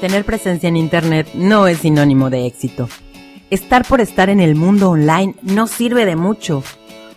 Tener 0.00 0.24
presencia 0.24 0.68
en 0.68 0.76
Internet 0.76 1.28
no 1.34 1.66
es 1.66 1.78
sinónimo 1.78 2.30
de 2.30 2.46
éxito. 2.46 2.88
Estar 3.50 3.84
por 3.84 4.00
estar 4.00 4.30
en 4.30 4.38
el 4.38 4.54
mundo 4.54 4.90
online 4.90 5.34
no 5.42 5.66
sirve 5.66 6.06
de 6.06 6.14
mucho. 6.14 6.62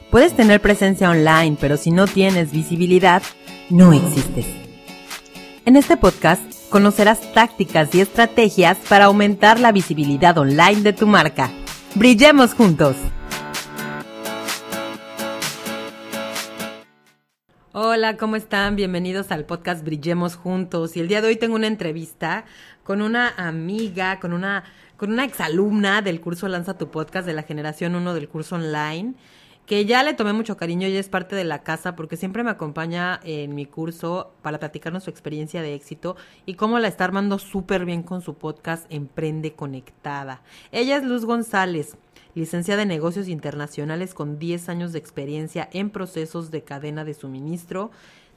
Puedes 0.09 0.35
tener 0.35 0.61
presencia 0.61 1.11
online, 1.11 1.57
pero 1.61 1.77
si 1.77 1.91
no 1.91 2.07
tienes 2.07 2.51
visibilidad, 2.51 3.21
no 3.69 3.93
existes. 3.93 4.47
En 5.65 5.75
este 5.75 5.95
podcast 5.95 6.41
conocerás 6.71 7.31
tácticas 7.33 7.93
y 7.93 8.01
estrategias 8.01 8.79
para 8.89 9.05
aumentar 9.05 9.59
la 9.59 9.71
visibilidad 9.71 10.35
online 10.39 10.81
de 10.81 10.93
tu 10.93 11.05
marca. 11.05 11.51
Brillemos 11.93 12.55
juntos. 12.55 12.95
Hola, 17.73 18.17
¿cómo 18.17 18.35
están? 18.35 18.75
Bienvenidos 18.75 19.31
al 19.31 19.45
podcast 19.45 19.85
Brillemos 19.85 20.35
Juntos. 20.35 20.97
Y 20.97 20.99
el 20.99 21.07
día 21.07 21.21
de 21.21 21.29
hoy 21.29 21.37
tengo 21.37 21.55
una 21.55 21.67
entrevista 21.67 22.43
con 22.91 23.01
una 23.01 23.29
amiga, 23.37 24.19
con 24.19 24.33
una, 24.33 24.65
con 24.97 25.13
una 25.13 25.23
exalumna 25.23 26.01
del 26.01 26.19
curso 26.19 26.49
Lanza 26.49 26.77
tu 26.77 26.91
Podcast 26.91 27.25
de 27.25 27.31
la 27.31 27.43
generación 27.43 27.95
1 27.95 28.13
del 28.13 28.27
curso 28.27 28.55
online, 28.55 29.13
que 29.65 29.85
ya 29.85 30.03
le 30.03 30.13
tomé 30.13 30.33
mucho 30.33 30.57
cariño, 30.57 30.87
ella 30.87 30.99
es 30.99 31.07
parte 31.07 31.37
de 31.37 31.45
la 31.45 31.63
casa 31.63 31.95
porque 31.95 32.17
siempre 32.17 32.43
me 32.43 32.49
acompaña 32.49 33.21
en 33.23 33.55
mi 33.55 33.65
curso 33.65 34.33
para 34.41 34.59
platicarnos 34.59 35.05
su 35.05 35.09
experiencia 35.09 35.61
de 35.61 35.73
éxito 35.73 36.17
y 36.45 36.55
cómo 36.55 36.79
la 36.79 36.89
está 36.89 37.05
armando 37.05 37.39
súper 37.39 37.85
bien 37.85 38.03
con 38.03 38.21
su 38.21 38.33
podcast 38.33 38.85
Emprende 38.89 39.53
Conectada. 39.53 40.41
Ella 40.73 40.97
es 40.97 41.05
Luz 41.05 41.23
González 41.23 41.95
licenciada 42.35 42.81
en 42.81 42.89
negocios 42.89 43.29
internacionales 43.29 44.13
con 44.13 44.37
10 44.37 44.67
años 44.67 44.91
de 44.91 44.99
experiencia 44.99 45.69
en 45.71 45.91
procesos 45.91 46.51
de 46.51 46.65
cadena 46.65 47.05
de 47.05 47.13
suministro. 47.13 47.89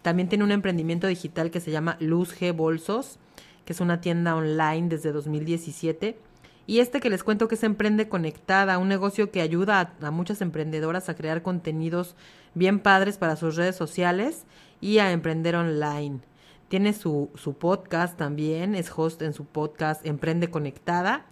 También 0.02 0.28
tiene 0.28 0.44
un 0.44 0.52
emprendimiento 0.52 1.08
digital 1.08 1.50
que 1.50 1.58
se 1.58 1.72
llama 1.72 1.96
Luz 1.98 2.40
G 2.40 2.54
Bolsos, 2.54 3.18
que 3.64 3.72
es 3.72 3.80
una 3.80 4.00
tienda 4.00 4.36
online 4.36 4.88
desde 4.88 5.12
2017. 5.12 6.18
Y 6.66 6.78
este 6.78 7.00
que 7.00 7.10
les 7.10 7.24
cuento 7.24 7.48
que 7.48 7.56
es 7.56 7.62
Emprende 7.62 8.08
Conectada, 8.08 8.78
un 8.78 8.88
negocio 8.88 9.30
que 9.30 9.42
ayuda 9.42 9.94
a, 10.00 10.10
muchas 10.10 10.40
emprendedoras 10.40 11.08
a 11.08 11.14
crear 11.14 11.42
contenidos 11.42 12.16
bien 12.54 12.80
padres 12.80 13.18
para 13.18 13.36
sus 13.36 13.56
redes 13.56 13.76
sociales 13.76 14.44
y 14.80 14.98
a 14.98 15.12
emprender 15.12 15.56
online. 15.56 16.20
Tiene 16.68 16.92
su, 16.92 17.30
su 17.34 17.54
podcast 17.54 18.16
también, 18.16 18.74
es 18.74 18.90
host 18.94 19.22
en 19.22 19.34
su 19.34 19.44
podcast 19.44 20.06
Emprende 20.06 20.50
Conectada 20.50 21.26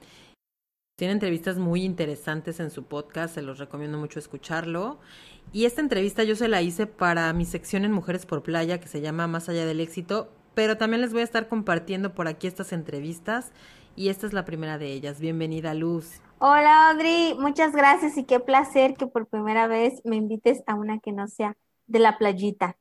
tiene 1.03 1.15
entrevistas 1.15 1.59
muy 1.59 1.83
interesantes 1.83 2.61
en 2.61 2.71
su 2.71 2.85
podcast, 2.85 3.35
se 3.35 3.43
los 3.43 3.59
recomiendo 3.59 3.99
mucho 3.99 4.21
escucharlo. 4.21 5.01
Y 5.53 5.65
esta 5.65 5.81
entrevista 5.81 6.23
yo 6.23 6.37
se 6.37 6.47
la 6.47 6.63
hice 6.63 6.87
para 6.87 7.33
mi 7.33 7.45
sección 7.45 7.85
en 7.85 7.91
Mujeres 7.91 8.25
por 8.25 8.45
Playa, 8.45 8.79
que 8.79 8.87
se 8.87 9.01
llama 9.01 9.27
Más 9.27 9.49
allá 9.49 9.67
del 9.67 9.81
éxito, 9.81 10.31
pero 10.55 10.77
también 10.77 11.01
les 11.01 11.13
voy 11.13 11.23
a 11.23 11.25
estar 11.25 11.49
compartiendo 11.49 12.15
por 12.15 12.29
aquí 12.29 12.47
estas 12.47 12.73
entrevistas 12.73 13.53
y 13.97 14.09
esta 14.09 14.27
es 14.27 14.33
la 14.33 14.45
primera 14.45 14.79
de 14.79 14.93
ellas. 14.93 15.21
Bienvenida, 15.21 15.75
Luz. 15.75 16.21
Hola, 16.39 16.91
Audrey, 16.91 17.35
muchas 17.39 17.73
gracias 17.73 18.17
y 18.17 18.25
qué 18.25 18.41
placer 18.41 18.95
que 18.95 19.07
por 19.07 19.27
primera 19.27 19.67
vez 19.67 20.01
me 20.05 20.17
invites 20.17 20.63
a 20.67 20.75
una 20.75 20.99
que 20.99 21.13
no 21.13 21.29
sea 21.29 21.57
de 21.87 21.99
la 21.99 22.19
playita. 22.19 22.77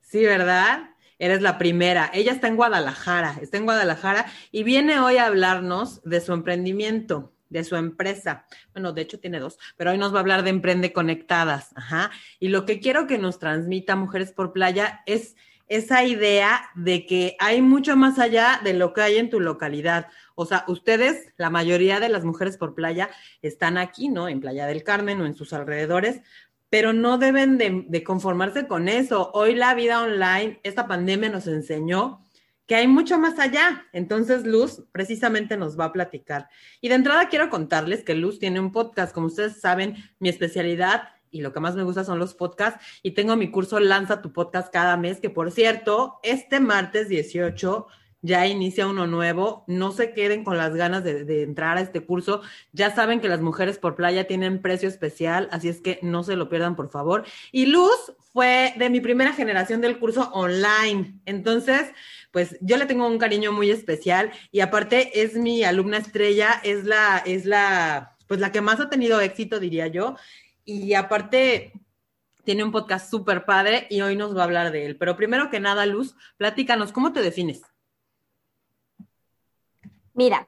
Sí, 0.00 0.24
¿verdad? 0.24 0.90
Eres 1.18 1.42
la 1.42 1.58
primera. 1.58 2.10
Ella 2.14 2.32
está 2.32 2.48
en 2.48 2.56
Guadalajara, 2.56 3.36
está 3.40 3.58
en 3.58 3.64
Guadalajara 3.64 4.26
y 4.52 4.62
viene 4.62 5.00
hoy 5.00 5.16
a 5.16 5.26
hablarnos 5.26 6.02
de 6.02 6.20
su 6.20 6.32
emprendimiento 6.32 7.32
de 7.50 7.64
su 7.64 7.76
empresa. 7.76 8.46
Bueno, 8.72 8.92
de 8.92 9.02
hecho 9.02 9.20
tiene 9.20 9.40
dos, 9.40 9.58
pero 9.76 9.90
hoy 9.90 9.98
nos 9.98 10.14
va 10.14 10.18
a 10.18 10.20
hablar 10.20 10.42
de 10.42 10.50
Emprende 10.50 10.92
Conectadas. 10.92 11.72
Ajá. 11.76 12.10
Y 12.38 12.48
lo 12.48 12.64
que 12.64 12.80
quiero 12.80 13.06
que 13.06 13.18
nos 13.18 13.38
transmita 13.38 13.96
Mujeres 13.96 14.32
por 14.32 14.52
Playa 14.52 15.02
es 15.04 15.36
esa 15.70 16.04
idea 16.04 16.68
de 16.74 17.06
que 17.06 17.36
hay 17.38 17.62
mucho 17.62 17.96
más 17.96 18.18
allá 18.18 18.60
de 18.64 18.74
lo 18.74 18.92
que 18.92 19.02
hay 19.02 19.18
en 19.18 19.30
tu 19.30 19.38
localidad. 19.38 20.08
O 20.34 20.44
sea, 20.44 20.64
ustedes, 20.66 21.32
la 21.36 21.48
mayoría 21.48 22.00
de 22.00 22.08
las 22.08 22.24
mujeres 22.24 22.56
por 22.56 22.74
playa, 22.74 23.08
están 23.40 23.78
aquí, 23.78 24.08
¿no? 24.08 24.28
En 24.28 24.40
Playa 24.40 24.66
del 24.66 24.82
Carmen 24.82 25.20
o 25.20 25.26
en 25.26 25.36
sus 25.36 25.52
alrededores, 25.52 26.22
pero 26.70 26.92
no 26.92 27.18
deben 27.18 27.56
de, 27.56 27.84
de 27.86 28.02
conformarse 28.02 28.66
con 28.66 28.88
eso. 28.88 29.30
Hoy 29.32 29.54
la 29.54 29.74
vida 29.74 30.02
online, 30.02 30.58
esta 30.64 30.88
pandemia 30.88 31.28
nos 31.28 31.46
enseñó 31.46 32.26
que 32.66 32.74
hay 32.74 32.88
mucho 32.88 33.16
más 33.20 33.38
allá. 33.38 33.86
Entonces, 33.92 34.44
Luz 34.44 34.82
precisamente 34.90 35.56
nos 35.56 35.78
va 35.78 35.84
a 35.86 35.92
platicar. 35.92 36.48
Y 36.80 36.88
de 36.88 36.96
entrada 36.96 37.28
quiero 37.28 37.48
contarles 37.48 38.02
que 38.02 38.14
Luz 38.14 38.40
tiene 38.40 38.58
un 38.58 38.72
podcast. 38.72 39.14
Como 39.14 39.28
ustedes 39.28 39.60
saben, 39.60 39.94
mi 40.18 40.28
especialidad 40.28 41.10
y 41.30 41.40
lo 41.40 41.52
que 41.52 41.60
más 41.60 41.76
me 41.76 41.82
gusta 41.82 42.04
son 42.04 42.18
los 42.18 42.34
podcasts. 42.34 42.84
Y 43.02 43.12
tengo 43.12 43.36
mi 43.36 43.50
curso 43.50 43.80
Lanza 43.80 44.22
tu 44.22 44.32
podcast 44.32 44.72
cada 44.72 44.96
mes, 44.96 45.20
que 45.20 45.30
por 45.30 45.50
cierto, 45.50 46.18
este 46.22 46.60
martes 46.60 47.08
18 47.08 47.86
ya 48.22 48.46
inicia 48.46 48.86
uno 48.86 49.06
nuevo. 49.06 49.64
No 49.66 49.92
se 49.92 50.12
queden 50.12 50.44
con 50.44 50.56
las 50.56 50.74
ganas 50.74 51.04
de, 51.04 51.24
de, 51.24 51.42
entrar 51.42 51.78
a 51.78 51.80
este 51.80 52.04
curso. 52.04 52.42
Ya 52.72 52.94
saben 52.94 53.20
que 53.20 53.28
las 53.28 53.40
mujeres 53.40 53.78
por 53.78 53.96
playa 53.96 54.26
tienen 54.26 54.60
precio 54.60 54.88
especial, 54.88 55.48
así 55.52 55.68
es 55.68 55.80
que 55.80 55.98
no 56.02 56.22
se 56.22 56.36
lo 56.36 56.48
pierdan, 56.48 56.76
por 56.76 56.90
favor. 56.90 57.24
Y 57.52 57.66
Luz 57.66 58.12
fue 58.32 58.74
de 58.76 58.90
mi 58.90 59.00
primera 59.00 59.32
generación 59.32 59.80
del 59.80 59.98
curso 59.98 60.30
online. 60.32 61.20
Entonces, 61.24 61.90
pues 62.30 62.56
yo 62.60 62.76
le 62.76 62.86
tengo 62.86 63.06
un 63.06 63.18
cariño 63.18 63.52
muy 63.52 63.70
especial 63.70 64.30
y 64.52 64.60
aparte 64.60 65.22
es 65.22 65.34
mi 65.34 65.64
alumna 65.64 65.98
estrella, 65.98 66.60
es 66.62 66.84
la, 66.84 67.22
es 67.26 67.44
la, 67.44 68.16
pues 68.26 68.40
la 68.40 68.52
que 68.52 68.60
más 68.60 68.80
ha 68.80 68.88
tenido 68.88 69.20
éxito, 69.20 69.58
diría 69.58 69.88
yo. 69.88 70.16
Y 70.72 70.94
aparte, 70.94 71.72
tiene 72.44 72.62
un 72.62 72.70
podcast 72.70 73.10
súper 73.10 73.44
padre 73.44 73.88
y 73.90 74.02
hoy 74.02 74.14
nos 74.14 74.36
va 74.36 74.42
a 74.42 74.44
hablar 74.44 74.70
de 74.70 74.86
él. 74.86 74.96
Pero 74.96 75.16
primero 75.16 75.50
que 75.50 75.58
nada, 75.58 75.84
Luz, 75.84 76.14
platícanos, 76.36 76.92
¿cómo 76.92 77.12
te 77.12 77.22
defines? 77.22 77.62
Mira, 80.14 80.46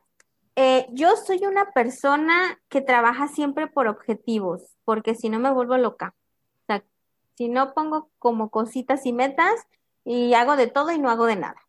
eh, 0.55 0.87
yo 0.93 1.16
soy 1.16 1.44
una 1.44 1.72
persona 1.72 2.61
que 2.69 2.81
trabaja 2.81 3.27
siempre 3.27 3.66
por 3.66 3.88
objetivos, 3.88 4.62
porque 4.84 5.16
si 5.16 5.28
no 5.28 5.41
me 5.41 5.50
vuelvo 5.50 5.77
loca. 5.77 6.15
O 6.62 6.66
sea, 6.69 6.84
si 7.34 7.49
no 7.49 7.75
pongo 7.75 8.09
como 8.21 8.49
cositas 8.49 9.05
y 9.06 9.12
metas 9.12 9.66
y 10.05 10.34
hago 10.34 10.55
de 10.55 10.69
todo 10.69 10.93
y 10.93 11.00
no 11.00 11.11
hago 11.11 11.27
de 11.27 11.34
nada. 11.34 11.61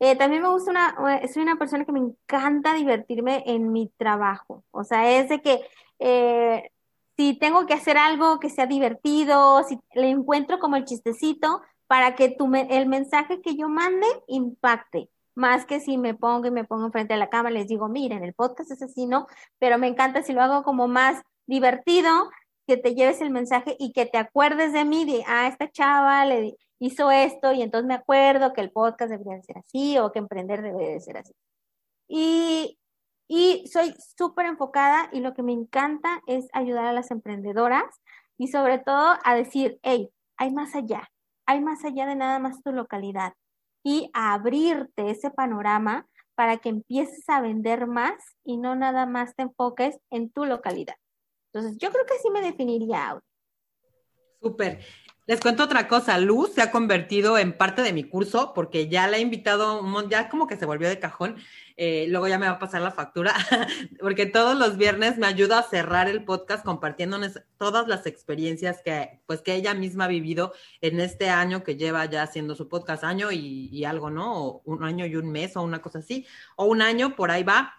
Eh, 0.00 0.16
también 0.16 0.42
me 0.42 0.48
gusta 0.48 0.72
una, 0.72 1.20
eh, 1.22 1.28
soy 1.28 1.44
una 1.44 1.54
persona 1.54 1.84
que 1.84 1.92
me 1.92 2.00
encanta 2.00 2.74
divertirme 2.74 3.44
en 3.46 3.70
mi 3.70 3.92
trabajo. 3.96 4.64
O 4.72 4.82
sea, 4.82 5.08
es 5.08 5.28
de 5.28 5.40
que 5.40 5.60
eh, 6.00 6.72
si 7.16 7.38
tengo 7.38 7.66
que 7.66 7.74
hacer 7.74 7.98
algo 7.98 8.40
que 8.40 8.50
sea 8.50 8.66
divertido, 8.66 9.62
si 9.64 9.78
le 9.94 10.10
encuentro 10.10 10.58
como 10.58 10.76
el 10.76 10.84
chistecito 10.84 11.62
para 11.86 12.14
que 12.14 12.30
tu, 12.30 12.52
el 12.54 12.86
mensaje 12.86 13.40
que 13.42 13.56
yo 13.56 13.68
mande 13.68 14.06
impacte 14.28 15.10
más 15.34 15.64
que 15.66 15.80
si 15.80 15.98
me 15.98 16.14
pongo 16.14 16.46
y 16.46 16.50
me 16.50 16.64
pongo 16.64 16.86
enfrente 16.86 17.14
de 17.14 17.18
la 17.18 17.30
cámara, 17.30 17.54
les 17.54 17.68
digo, 17.68 17.88
miren, 17.88 18.22
el 18.22 18.34
podcast 18.34 18.70
es 18.70 18.82
así, 18.82 19.06
¿no? 19.06 19.26
Pero 19.58 19.78
me 19.78 19.88
encanta 19.88 20.22
si 20.22 20.32
lo 20.32 20.42
hago 20.42 20.62
como 20.62 20.88
más 20.88 21.22
divertido, 21.46 22.30
que 22.66 22.76
te 22.76 22.94
lleves 22.94 23.20
el 23.20 23.30
mensaje 23.30 23.76
y 23.78 23.92
que 23.92 24.06
te 24.06 24.18
acuerdes 24.18 24.72
de 24.72 24.84
mí, 24.84 25.04
de, 25.04 25.24
ah, 25.26 25.48
esta 25.48 25.70
chava 25.70 26.24
le 26.26 26.56
hizo 26.78 27.10
esto 27.10 27.52
y 27.52 27.62
entonces 27.62 27.88
me 27.88 27.94
acuerdo 27.94 28.52
que 28.52 28.60
el 28.60 28.70
podcast 28.70 29.10
debería 29.10 29.36
de 29.36 29.42
ser 29.42 29.58
así 29.58 29.98
o 29.98 30.12
que 30.12 30.20
emprender 30.20 30.62
debería 30.62 30.90
de 30.90 31.00
ser 31.00 31.16
así. 31.18 31.32
Y, 32.08 32.78
y 33.34 33.66
soy 33.66 33.94
súper 34.18 34.44
enfocada 34.44 35.08
y 35.10 35.20
lo 35.20 35.32
que 35.32 35.42
me 35.42 35.52
encanta 35.52 36.20
es 36.26 36.48
ayudar 36.52 36.84
a 36.84 36.92
las 36.92 37.10
emprendedoras 37.10 37.82
y 38.36 38.48
sobre 38.48 38.78
todo 38.78 39.16
a 39.24 39.34
decir, 39.34 39.78
hey, 39.82 40.10
hay 40.36 40.52
más 40.52 40.74
allá, 40.74 41.10
hay 41.46 41.62
más 41.62 41.82
allá 41.82 42.04
de 42.04 42.14
nada 42.14 42.38
más 42.40 42.62
tu 42.62 42.72
localidad 42.72 43.32
y 43.82 44.10
a 44.12 44.34
abrirte 44.34 45.08
ese 45.08 45.30
panorama 45.30 46.06
para 46.34 46.58
que 46.58 46.68
empieces 46.68 47.26
a 47.26 47.40
vender 47.40 47.86
más 47.86 48.22
y 48.44 48.58
no 48.58 48.76
nada 48.76 49.06
más 49.06 49.34
te 49.34 49.44
enfoques 49.44 49.98
en 50.10 50.30
tu 50.30 50.44
localidad. 50.44 50.96
Entonces, 51.54 51.78
yo 51.78 51.90
creo 51.90 52.04
que 52.04 52.18
sí 52.18 52.28
me 52.28 52.42
definiría 52.42 53.08
ahora. 53.08 53.24
Súper. 54.42 54.84
Les 55.24 55.38
cuento 55.38 55.62
otra 55.62 55.86
cosa, 55.86 56.18
Luz 56.18 56.52
se 56.52 56.62
ha 56.62 56.72
convertido 56.72 57.38
en 57.38 57.56
parte 57.56 57.82
de 57.82 57.92
mi 57.92 58.02
curso 58.02 58.52
porque 58.56 58.88
ya 58.88 59.06
la 59.06 59.18
he 59.18 59.20
invitado, 59.20 59.80
ya 60.08 60.28
como 60.28 60.48
que 60.48 60.56
se 60.56 60.66
volvió 60.66 60.88
de 60.88 60.98
cajón, 60.98 61.36
eh, 61.76 62.06
luego 62.08 62.26
ya 62.26 62.40
me 62.40 62.46
va 62.46 62.54
a 62.54 62.58
pasar 62.58 62.82
la 62.82 62.90
factura, 62.90 63.32
porque 64.00 64.26
todos 64.26 64.58
los 64.58 64.76
viernes 64.76 65.18
me 65.18 65.28
ayuda 65.28 65.60
a 65.60 65.62
cerrar 65.62 66.08
el 66.08 66.24
podcast 66.24 66.64
compartiéndonos 66.64 67.40
todas 67.56 67.86
las 67.86 68.04
experiencias 68.06 68.82
que, 68.84 69.20
pues, 69.26 69.42
que 69.42 69.54
ella 69.54 69.74
misma 69.74 70.06
ha 70.06 70.08
vivido 70.08 70.54
en 70.80 70.98
este 70.98 71.30
año 71.30 71.62
que 71.62 71.76
lleva 71.76 72.04
ya 72.06 72.24
haciendo 72.24 72.56
su 72.56 72.68
podcast, 72.68 73.04
año 73.04 73.30
y, 73.30 73.84
algo, 73.84 74.10
¿no? 74.10 74.60
Un 74.64 74.82
año 74.82 75.06
y 75.06 75.14
un 75.14 75.30
mes 75.30 75.56
o 75.56 75.62
una 75.62 75.80
cosa 75.80 76.00
así, 76.00 76.26
o 76.56 76.64
un 76.64 76.82
año, 76.82 77.14
por 77.14 77.30
ahí 77.30 77.44
va 77.44 77.74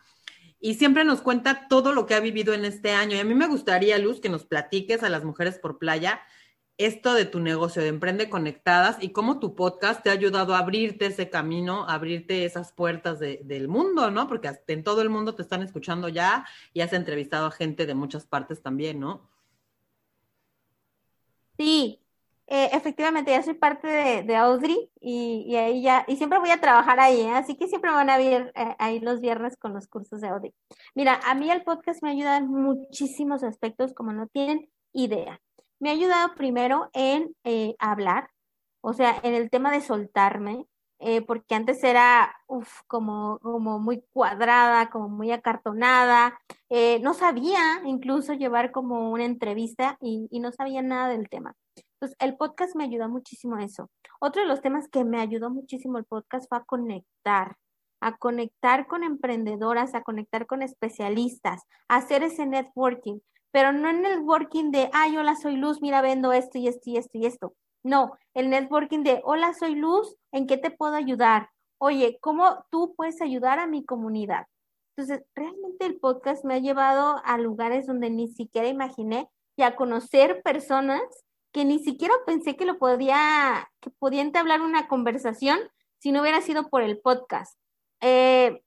y 0.61 0.75
siempre 0.75 1.03
nos 1.03 1.21
cuenta 1.21 1.67
todo 1.67 1.91
lo 1.91 2.05
que 2.05 2.15
ha 2.15 2.21
vivido 2.21 2.53
en 2.53 2.63
este 2.63 2.91
año. 2.91 3.17
Y 3.17 3.19
a 3.19 3.25
mí 3.25 3.35
me 3.35 3.47
gustaría, 3.47 3.97
Luz, 3.97 4.21
que 4.21 4.29
nos 4.29 4.45
platiques 4.45 5.03
a 5.03 5.09
las 5.09 5.25
mujeres 5.25 5.59
por 5.59 5.77
playa 5.77 6.21
esto 6.77 7.13
de 7.13 7.25
tu 7.25 7.39
negocio 7.39 7.81
de 7.81 7.89
Emprende 7.89 8.29
Conectadas 8.29 8.97
y 9.01 9.09
cómo 9.09 9.39
tu 9.39 9.55
podcast 9.55 10.03
te 10.03 10.09
ha 10.09 10.13
ayudado 10.13 10.55
a 10.55 10.59
abrirte 10.59 11.05
ese 11.05 11.29
camino, 11.29 11.87
a 11.87 11.93
abrirte 11.93 12.45
esas 12.45 12.71
puertas 12.71 13.19
de, 13.19 13.41
del 13.43 13.67
mundo, 13.67 14.09
¿no? 14.11 14.27
Porque 14.27 14.49
en 14.67 14.83
todo 14.83 15.01
el 15.01 15.09
mundo 15.09 15.35
te 15.35 15.43
están 15.43 15.61
escuchando 15.61 16.09
ya 16.09 16.45
y 16.73 16.81
has 16.81 16.93
entrevistado 16.93 17.47
a 17.47 17.51
gente 17.51 17.85
de 17.85 17.93
muchas 17.93 18.25
partes 18.25 18.61
también, 18.61 18.99
¿no? 18.99 19.29
Sí. 21.57 21.99
eh, 22.47 22.69
efectivamente, 22.73 23.31
ya 23.31 23.43
soy 23.43 23.53
parte 23.53 23.87
de, 24.23 24.35
Audrey 24.35 24.89
y, 24.99 25.55
ahí 25.55 25.81
ya, 25.81 26.03
y 26.07 26.17
siempre 26.17 26.39
voy 26.39 26.49
a 26.49 26.59
trabajar 26.59 26.99
ahí, 26.99 27.21
¿eh? 27.21 27.31
así 27.31 27.55
que 27.55 27.67
siempre 27.67 27.91
van 27.91 28.09
a 28.09 28.17
ver 28.17 28.51
eh, 28.55 28.75
ahí 28.79 28.99
los 28.99 29.21
viernes 29.21 29.55
con 29.57 29.73
los 29.73 29.87
cursos 29.87 30.21
de 30.21 30.27
Audrey. 30.27 30.53
Mira, 30.95 31.19
a 31.25 31.35
mí 31.35 31.49
el 31.51 31.63
podcast 31.63 32.03
me 32.03 32.09
ayuda 32.09 32.37
en 32.37 32.47
muchísimos 32.47 33.43
aspectos, 33.43 33.93
como 33.93 34.11
no 34.11 34.27
tienen 34.27 34.69
idea. 34.91 35.39
Me 35.83 35.89
ha 35.89 35.91
ayudado 35.91 36.33
primero 36.35 36.89
en 36.93 37.35
hablar, 37.77 38.29
o 38.79 38.93
sea, 38.93 39.19
en 39.21 39.33
el 39.33 39.49
tema 39.49 39.69
de 39.69 39.81
soltarme, 39.81 40.65
porque 41.27 41.55
antes 41.55 41.83
era 41.83 42.33
como, 42.87 43.37
muy 43.81 44.01
cuadrada, 44.13 44.89
como 44.89 45.09
muy 45.09 45.33
acartonada, 45.33 46.39
no 47.01 47.13
sabía 47.13 47.81
incluso 47.83 48.31
llevar 48.31 48.71
como 48.71 49.11
una 49.11 49.25
entrevista 49.25 49.97
y, 49.99 50.29
y 50.31 50.39
no 50.39 50.53
sabía 50.53 50.81
nada 50.81 51.09
del 51.09 51.27
tema. 51.27 51.53
Entonces, 51.95 52.15
el 52.21 52.37
podcast 52.37 52.77
me 52.77 52.85
ayudó 52.85 53.09
muchísimo 53.09 53.57
a 53.57 53.65
eso. 53.65 53.89
Otro 54.21 54.41
de 54.41 54.47
los 54.47 54.61
temas 54.61 54.87
que 54.87 55.03
me 55.03 55.19
ayudó 55.19 55.49
muchísimo 55.49 55.97
el 55.97 56.05
podcast 56.05 56.47
fue 56.47 56.59
a 56.59 56.63
conectar, 56.63 57.57
a 57.99 58.15
conectar 58.15 58.87
con 58.87 59.03
emprendedoras, 59.03 59.95
a 59.95 60.03
conectar 60.03 60.45
con 60.45 60.61
especialistas, 60.61 61.63
a 61.89 61.97
hacer 61.97 62.23
ese 62.23 62.45
networking, 62.45 63.19
pero 63.53 63.71
no 63.71 63.87
el 63.87 64.01
networking 64.01 64.71
de, 64.71 64.89
ay, 64.93 65.15
hola, 65.15 65.35
soy 65.35 65.57
Luz, 65.57 65.79
mira, 65.79 66.01
vendo 66.01 66.33
esto 66.33 66.57
y 66.57 66.67
esto 66.67 66.89
y 66.89 66.97
esto 66.97 67.19
y 67.19 67.27
esto. 67.27 67.53
No, 67.83 68.17
el 68.33 68.49
networking 68.49 69.03
de, 69.03 69.21
hola, 69.23 69.53
soy 69.53 69.75
Luz, 69.75 70.17
¿en 70.31 70.47
qué 70.47 70.57
te 70.57 70.71
puedo 70.71 70.95
ayudar? 70.95 71.51
Oye, 71.77 72.17
¿cómo 72.19 72.65
tú 72.71 72.95
puedes 72.97 73.21
ayudar 73.21 73.59
a 73.59 73.67
mi 73.67 73.85
comunidad? 73.85 74.47
Entonces, 74.97 75.23
realmente 75.35 75.85
el 75.85 75.99
podcast 75.99 76.43
me 76.43 76.55
ha 76.55 76.59
llevado 76.59 77.21
a 77.23 77.37
lugares 77.37 77.85
donde 77.85 78.09
ni 78.09 78.27
siquiera 78.27 78.67
imaginé 78.67 79.29
y 79.55 79.61
a 79.61 79.75
conocer 79.75 80.41
personas 80.41 81.03
que 81.51 81.63
ni 81.63 81.77
siquiera 81.77 82.15
pensé 82.25 82.55
que 82.55 82.65
lo 82.65 82.79
podía, 82.79 83.69
que 83.81 83.91
podía 83.91 84.23
entablar 84.23 84.61
una 84.61 84.87
conversación 84.87 85.59
si 85.99 86.11
no 86.11 86.21
hubiera 86.21 86.41
sido 86.41 86.69
por 86.69 86.81
el 86.81 86.99
podcast. 86.99 87.55
Eh, 88.01 88.63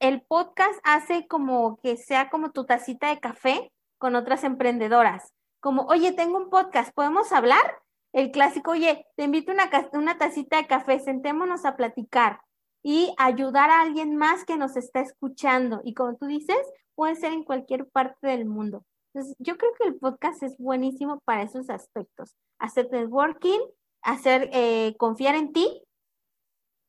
el 0.00 0.20
podcast 0.20 0.78
hace 0.84 1.26
como 1.28 1.78
que 1.78 1.96
sea 1.96 2.28
como 2.28 2.50
tu 2.50 2.66
tacita 2.66 3.08
de 3.08 3.18
café 3.18 3.71
con 4.02 4.16
otras 4.16 4.42
emprendedoras. 4.42 5.32
Como, 5.60 5.82
oye, 5.82 6.10
tengo 6.10 6.36
un 6.36 6.50
podcast, 6.50 6.92
¿podemos 6.92 7.30
hablar? 7.30 7.80
El 8.12 8.32
clásico, 8.32 8.72
oye, 8.72 9.06
te 9.14 9.22
invito 9.22 9.52
una, 9.52 9.70
una 9.92 10.18
tacita 10.18 10.56
de 10.56 10.66
café, 10.66 10.98
sentémonos 10.98 11.64
a 11.64 11.76
platicar 11.76 12.40
y 12.82 13.14
ayudar 13.16 13.70
a 13.70 13.80
alguien 13.80 14.16
más 14.16 14.44
que 14.44 14.56
nos 14.56 14.76
está 14.76 15.02
escuchando. 15.02 15.82
Y 15.84 15.94
como 15.94 16.16
tú 16.16 16.26
dices, 16.26 16.58
puede 16.96 17.14
ser 17.14 17.32
en 17.32 17.44
cualquier 17.44 17.88
parte 17.90 18.26
del 18.26 18.44
mundo. 18.44 18.84
Entonces, 19.14 19.36
yo 19.38 19.56
creo 19.56 19.70
que 19.78 19.86
el 19.86 19.94
podcast 19.94 20.42
es 20.42 20.58
buenísimo 20.58 21.20
para 21.24 21.44
esos 21.44 21.70
aspectos. 21.70 22.34
Hacer 22.58 22.90
networking, 22.90 23.60
hacer, 24.02 24.50
eh, 24.52 24.96
confiar 24.98 25.36
en 25.36 25.52
ti 25.52 25.80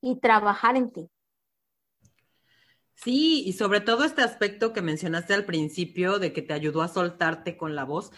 y 0.01 0.19
trabajar 0.19 0.77
en 0.77 0.91
ti. 0.91 1.11
Sí, 2.95 3.43
y 3.45 3.53
sobre 3.53 3.81
todo 3.81 4.03
este 4.05 4.21
aspecto 4.21 4.71
que 4.71 4.81
mencionaste 4.81 5.33
al 5.33 5.45
principio 5.45 6.19
de 6.19 6.31
que 6.31 6.41
te 6.41 6.53
ayudó 6.53 6.81
a 6.81 6.87
soltarte 6.87 7.57
con 7.57 7.75
la 7.75 7.83
voz. 7.83 8.11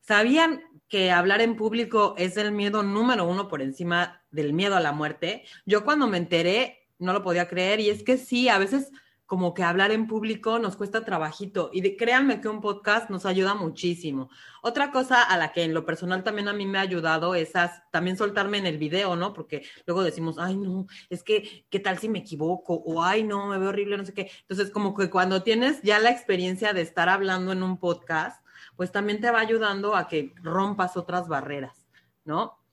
¿Sabían 0.00 0.62
que 0.88 1.10
hablar 1.10 1.40
en 1.40 1.56
público 1.56 2.14
es 2.16 2.36
el 2.36 2.52
miedo 2.52 2.82
número 2.82 3.26
uno 3.26 3.48
por 3.48 3.60
encima 3.60 4.22
del 4.30 4.52
miedo 4.52 4.76
a 4.76 4.80
la 4.80 4.92
muerte? 4.92 5.44
Yo 5.66 5.84
cuando 5.84 6.06
me 6.06 6.18
enteré 6.18 6.88
no 6.98 7.12
lo 7.12 7.22
podía 7.22 7.48
creer 7.48 7.80
y 7.80 7.90
es 7.90 8.02
que 8.02 8.16
sí, 8.18 8.48
a 8.48 8.58
veces 8.58 8.90
como 9.26 9.54
que 9.54 9.62
hablar 9.62 9.90
en 9.90 10.06
público 10.06 10.58
nos 10.58 10.76
cuesta 10.76 11.04
trabajito 11.04 11.70
y 11.72 11.96
créanme 11.96 12.40
que 12.40 12.48
un 12.48 12.60
podcast 12.60 13.08
nos 13.10 13.24
ayuda 13.24 13.54
muchísimo. 13.54 14.28
Otra 14.62 14.90
cosa 14.90 15.22
a 15.22 15.36
la 15.38 15.52
que 15.52 15.62
en 15.62 15.72
lo 15.72 15.86
personal 15.86 16.22
también 16.22 16.48
a 16.48 16.52
mí 16.52 16.66
me 16.66 16.78
ha 16.78 16.82
ayudado 16.82 17.34
es 17.34 17.52
también 17.90 18.16
soltarme 18.16 18.58
en 18.58 18.66
el 18.66 18.78
video, 18.78 19.16
¿no? 19.16 19.32
Porque 19.32 19.66
luego 19.86 20.02
decimos, 20.02 20.36
ay, 20.38 20.56
no, 20.56 20.86
es 21.08 21.22
que, 21.22 21.66
¿qué 21.70 21.80
tal 21.80 21.98
si 21.98 22.08
me 22.08 22.20
equivoco? 22.20 22.74
O, 22.74 23.02
ay, 23.02 23.24
no, 23.24 23.46
me 23.46 23.58
veo 23.58 23.70
horrible, 23.70 23.96
no 23.96 24.04
sé 24.04 24.12
qué. 24.12 24.30
Entonces, 24.40 24.70
como 24.70 24.94
que 24.94 25.10
cuando 25.10 25.42
tienes 25.42 25.80
ya 25.82 25.98
la 25.98 26.10
experiencia 26.10 26.72
de 26.72 26.82
estar 26.82 27.08
hablando 27.08 27.52
en 27.52 27.62
un 27.62 27.78
podcast, 27.78 28.44
pues 28.76 28.92
también 28.92 29.20
te 29.20 29.30
va 29.30 29.40
ayudando 29.40 29.96
a 29.96 30.08
que 30.08 30.34
rompas 30.42 30.96
otras 30.96 31.28
barreras, 31.28 31.86
¿no? 32.24 32.63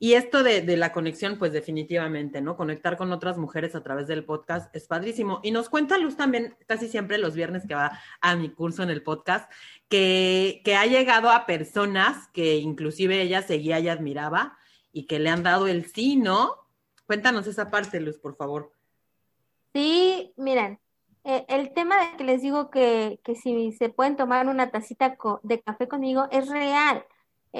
Y 0.00 0.12
esto 0.12 0.44
de, 0.44 0.76
la 0.76 0.92
conexión, 0.92 1.38
pues 1.38 1.52
definitivamente, 1.52 2.40
¿no? 2.40 2.56
Conectar 2.56 2.96
con 2.96 3.10
otras 3.10 3.36
mujeres 3.36 3.74
a 3.74 3.82
través 3.82 4.06
del 4.06 4.24
podcast 4.24 4.74
es 4.74 4.86
padrísimo. 4.86 5.40
Y 5.42 5.50
nos 5.50 5.68
cuenta 5.68 5.98
Luz 5.98 6.16
también, 6.16 6.56
casi 6.66 6.88
siempre 6.88 7.18
los 7.18 7.34
viernes 7.34 7.66
que 7.66 7.74
va 7.74 7.98
a 8.20 8.36
mi 8.36 8.50
curso 8.50 8.84
en 8.84 8.90
el 8.90 9.02
podcast, 9.02 9.50
que, 9.88 10.62
que 10.64 10.76
ha 10.76 10.86
llegado 10.86 11.30
a 11.30 11.46
personas 11.46 12.28
que 12.28 12.56
inclusive 12.56 13.20
ella 13.20 13.42
seguía 13.42 13.80
y 13.80 13.88
admiraba 13.88 14.56
y 14.92 15.06
que 15.06 15.18
le 15.18 15.30
han 15.30 15.42
dado 15.42 15.66
el 15.66 15.86
sí, 15.86 16.16
¿no? 16.16 16.54
Cuéntanos 17.06 17.46
esa 17.48 17.70
parte, 17.70 18.00
Luz, 18.00 18.18
por 18.18 18.36
favor. 18.36 18.72
Sí, 19.72 20.32
miren, 20.36 20.78
eh, 21.24 21.44
el 21.48 21.72
tema 21.74 21.98
de 21.98 22.16
que 22.16 22.24
les 22.24 22.40
digo 22.40 22.70
que, 22.70 23.20
que 23.24 23.34
si 23.34 23.72
se 23.72 23.88
pueden 23.88 24.16
tomar 24.16 24.46
una 24.46 24.70
tacita 24.70 25.16
de 25.42 25.60
café 25.60 25.88
conmigo 25.88 26.28
es 26.30 26.48
real. 26.48 27.04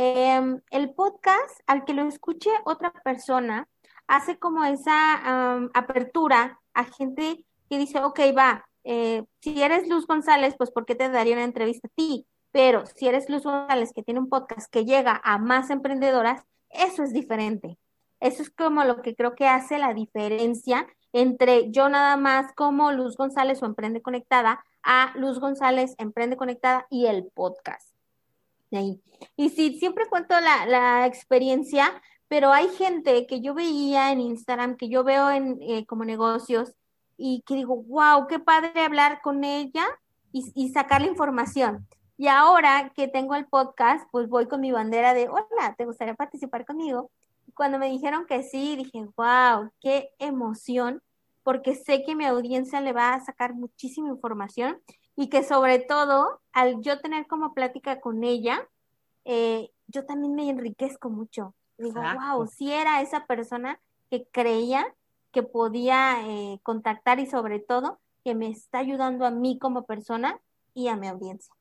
Em, 0.01 0.61
el 0.71 0.95
podcast, 0.95 1.59
al 1.67 1.85
que 1.85 1.93
lo 1.93 2.07
escuche 2.07 2.51
otra 2.65 2.93
persona, 3.03 3.69
hace 4.07 4.39
como 4.39 4.65
esa 4.65 5.67
apertura 5.75 6.61
a 6.73 6.85
gente 6.85 7.45
que 7.69 7.79
dice, 7.79 7.99
ok, 8.05 8.21
va, 8.37 8.65
eh, 8.85 9.25
si 9.41 9.61
eres 9.61 9.89
Luz 9.89 10.07
González, 10.07 10.55
pues 10.57 10.71
¿por 10.71 10.87
qué 10.87 10.95
te 10.95 11.09
daría 11.09 11.35
una 11.35 11.43
entrevista 11.43 11.89
a 11.89 11.95
ti? 11.97 12.29
Pero 12.53 12.87
si 12.87 13.09
eres 13.09 13.29
Luz 13.29 13.43
González 13.43 13.93
que 13.93 14.05
tiene 14.05 14.21
un 14.21 14.29
podcast 14.29 14.71
que 14.71 14.85
llega 14.85 15.21
a 15.25 15.37
más 15.39 15.69
emprendedoras, 15.69 16.45
eso 16.71 17.03
es 17.03 17.13
diferente. 17.13 17.77
Eso 18.21 18.43
es 18.43 18.51
como 18.51 18.85
lo 18.85 19.03
que 19.03 19.17
creo 19.17 19.35
que 19.35 19.49
hace 19.49 19.79
la 19.79 19.95
diferencia 19.95 20.87
entre 21.13 21.73
yo 21.73 21.89
nada 21.89 22.17
más 22.17 22.53
como 22.55 22.93
Luz 22.93 23.17
González 23.17 23.61
o 23.65 23.67
Emprende 23.67 24.01
Conectada 24.01 24.65
a 24.85 25.13
Luz 25.17 25.41
González 25.41 25.97
Emprende 25.99 26.37
Conectada 26.37 26.87
y 26.89 27.07
el 27.07 27.25
podcast. 27.35 27.98
Y 29.37 29.51
sí, 29.51 29.79
siempre 29.79 30.07
cuento 30.09 30.35
la, 30.41 31.07
experiencia, 31.07 32.03
pero 32.29 32.53
hay 32.53 32.69
gente 32.69 33.27
que 33.27 33.41
yo 33.41 33.55
veía 33.55 34.13
en 34.13 34.21
Instagram, 34.21 34.77
que 34.77 34.89
yo 34.89 35.05
veo 35.05 35.31
en 35.31 35.59
eh, 35.63 35.87
como 35.87 36.05
negocios 36.05 36.75
y 37.17 37.43
que 37.47 37.55
digo, 37.55 37.83
wow, 37.85 38.27
qué 38.29 38.39
padre 38.39 38.81
hablar 38.81 39.21
con 39.23 39.45
ella 39.45 39.87
y, 40.33 40.53
y 40.55 40.69
sacar 40.71 41.01
la 41.01 41.09
información. 41.09 41.87
Y 42.17 42.27
ahora 42.27 42.93
que 42.95 43.09
tengo 43.09 43.35
el 43.35 43.47
podcast, 43.47 44.09
pues 44.11 44.29
voy 44.29 44.47
con 44.47 44.61
mi 44.61 44.73
bandera 44.73 45.15
de, 45.15 45.29
hola, 45.29 45.75
¿te 45.77 45.87
gustaría 45.87 46.15
participar 46.15 46.67
conmigo? 46.67 47.11
Y 47.47 47.53
cuando 47.53 47.79
me 47.79 47.89
dijeron 47.89 48.27
que 48.27 48.43
sí, 48.43 48.77
dije, 48.77 49.07
wow, 49.17 49.71
qué 49.81 50.11
emoción, 50.19 51.01
porque 51.43 51.75
sé 51.75 52.03
que 52.05 52.15
mi 52.15 52.27
audiencia 52.27 52.81
le 52.81 52.93
va 52.93 53.15
a 53.15 53.25
sacar 53.25 53.55
muchísima 53.55 54.09
información 54.09 54.79
y 55.19 55.29
que 55.31 55.43
sobre 55.43 55.81
todo, 55.81 56.41
al 56.53 56.81
yo 56.81 57.01
tener 57.01 57.27
como 57.27 57.53
plática 57.53 58.01
con 58.01 58.23
ella, 58.23 58.69
eh, 59.25 59.69
yo 59.89 60.07
también 60.07 60.37
me 60.37 60.49
enriquezco 60.49 61.11
mucho. 61.11 61.57
Digo, 61.77 62.01
wow, 62.01 62.47
si 62.47 62.73
era 62.73 63.03
esa 63.03 63.27
persona 63.27 63.81
que 64.11 64.29
creía 64.31 64.95
que 65.33 65.43
podía 65.43 66.25
eh, 66.25 66.61
contactar 66.63 67.19
y 67.19 67.27
sobre 67.27 67.59
todo 67.59 67.99
que 68.23 68.37
me 68.37 68.49
está 68.49 68.79
ayudando 68.79 69.27
a 69.27 69.33
mí 69.33 69.59
como 69.59 69.87
persona 69.87 70.39
y 70.73 70.87
a 70.87 70.95
mi 70.95 71.09
audiencia. 71.09 71.53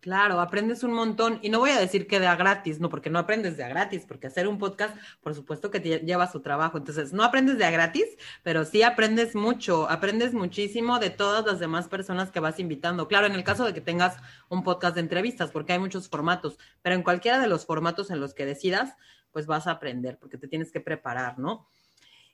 Claro, 0.00 0.40
aprendes 0.40 0.84
un 0.84 0.92
montón. 0.92 1.38
Y 1.42 1.48
no 1.48 1.58
voy 1.58 1.70
a 1.70 1.80
decir 1.80 2.06
que 2.06 2.20
de 2.20 2.26
a 2.26 2.36
gratis, 2.36 2.78
no, 2.78 2.88
porque 2.88 3.10
no 3.10 3.18
aprendes 3.18 3.56
de 3.56 3.64
a 3.64 3.68
gratis, 3.68 4.04
porque 4.06 4.28
hacer 4.28 4.46
un 4.46 4.58
podcast, 4.58 4.96
por 5.20 5.34
supuesto 5.34 5.70
que 5.70 5.80
te 5.80 5.98
lleva 6.00 6.30
su 6.30 6.40
trabajo. 6.40 6.78
Entonces, 6.78 7.12
no 7.12 7.24
aprendes 7.24 7.58
de 7.58 7.64
a 7.64 7.70
gratis, 7.70 8.06
pero 8.42 8.64
sí 8.64 8.82
aprendes 8.82 9.34
mucho, 9.34 9.90
aprendes 9.90 10.32
muchísimo 10.32 10.98
de 10.98 11.10
todas 11.10 11.44
las 11.44 11.58
demás 11.58 11.88
personas 11.88 12.30
que 12.30 12.40
vas 12.40 12.60
invitando. 12.60 13.08
Claro, 13.08 13.26
en 13.26 13.32
el 13.34 13.42
caso 13.42 13.64
de 13.64 13.74
que 13.74 13.80
tengas 13.80 14.16
un 14.48 14.62
podcast 14.62 14.94
de 14.94 15.00
entrevistas, 15.00 15.50
porque 15.50 15.72
hay 15.72 15.78
muchos 15.78 16.08
formatos, 16.08 16.58
pero 16.82 16.94
en 16.94 17.02
cualquiera 17.02 17.40
de 17.40 17.48
los 17.48 17.66
formatos 17.66 18.10
en 18.10 18.20
los 18.20 18.32
que 18.32 18.46
decidas, 18.46 18.94
pues 19.32 19.46
vas 19.46 19.66
a 19.66 19.72
aprender, 19.72 20.18
porque 20.18 20.38
te 20.38 20.46
tienes 20.46 20.70
que 20.70 20.80
preparar, 20.80 21.38
¿no? 21.38 21.68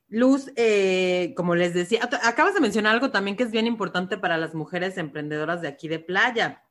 Luz, 0.08 0.52
eh, 0.56 1.32
como 1.36 1.54
les 1.54 1.72
decía, 1.72 2.06
acabas 2.22 2.52
de 2.52 2.60
mencionar 2.60 2.92
algo 2.92 3.10
también 3.10 3.34
que 3.34 3.44
es 3.44 3.50
bien 3.50 3.66
importante 3.66 4.18
para 4.18 4.36
las 4.36 4.54
mujeres 4.54 4.98
emprendedoras 4.98 5.62
de 5.62 5.68
aquí 5.68 5.88
de 5.88 6.00
playa 6.00 6.62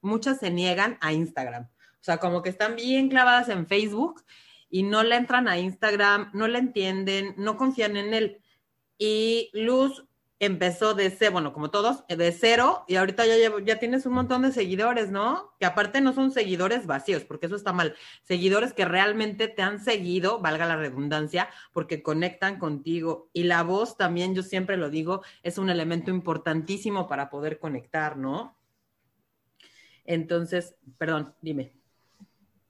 muchas 0.00 0.38
se 0.38 0.50
niegan 0.50 0.98
a 1.00 1.12
Instagram. 1.12 1.64
O 1.64 2.04
sea, 2.04 2.18
como 2.18 2.42
que 2.42 2.50
están 2.50 2.76
bien 2.76 3.08
clavadas 3.08 3.48
en 3.48 3.66
Facebook 3.66 4.22
y 4.70 4.82
no 4.82 5.02
le 5.02 5.16
entran 5.16 5.48
a 5.48 5.58
Instagram, 5.58 6.30
no 6.32 6.48
le 6.48 6.58
entienden, 6.58 7.34
no 7.36 7.56
confían 7.56 7.96
en 7.96 8.14
él. 8.14 8.42
Y 8.98 9.50
Luz 9.52 10.04
empezó 10.40 10.94
de 10.94 11.10
cero, 11.10 11.32
bueno, 11.32 11.52
como 11.52 11.70
todos, 11.70 12.04
de 12.06 12.32
cero, 12.32 12.84
y 12.86 12.96
ahorita 12.96 13.26
ya, 13.26 13.50
ya 13.64 13.78
tienes 13.78 14.06
un 14.06 14.12
montón 14.12 14.42
de 14.42 14.52
seguidores, 14.52 15.10
¿no? 15.10 15.52
Que 15.58 15.66
aparte 15.66 16.00
no 16.00 16.12
son 16.12 16.30
seguidores 16.30 16.86
vacíos, 16.86 17.24
porque 17.24 17.46
eso 17.46 17.56
está 17.56 17.72
mal. 17.72 17.96
Seguidores 18.22 18.72
que 18.72 18.84
realmente 18.84 19.48
te 19.48 19.62
han 19.62 19.82
seguido, 19.82 20.38
valga 20.38 20.66
la 20.66 20.76
redundancia, 20.76 21.48
porque 21.72 22.02
conectan 22.02 22.58
contigo. 22.58 23.30
Y 23.32 23.44
la 23.44 23.62
voz 23.64 23.96
también, 23.96 24.34
yo 24.34 24.42
siempre 24.42 24.76
lo 24.76 24.90
digo, 24.90 25.22
es 25.42 25.58
un 25.58 25.70
elemento 25.70 26.10
importantísimo 26.10 27.08
para 27.08 27.30
poder 27.30 27.58
conectar, 27.58 28.16
¿no? 28.16 28.57
Entonces, 30.08 30.74
perdón, 30.96 31.34
dime. 31.42 31.72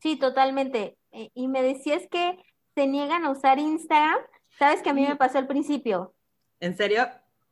Sí, 0.01 0.17
totalmente. 0.17 0.99
eh, 1.13 1.31
y 1.35 1.47
me 1.49 1.63
decías 1.63 2.03
que 2.11 2.37
se 2.75 2.87
niegan 2.87 3.25
a 3.25 3.31
usar 3.31 3.59
Instagram. 3.59 4.19
¿Sabes 4.59 4.83
que 4.83 4.91
a 4.91 4.95
mí 4.95 5.07
me 5.07 5.17
pasó 5.17 5.39
al 5.39 5.47
principio? 5.47 6.13
¿En 6.59 6.77
serio? 6.77 7.07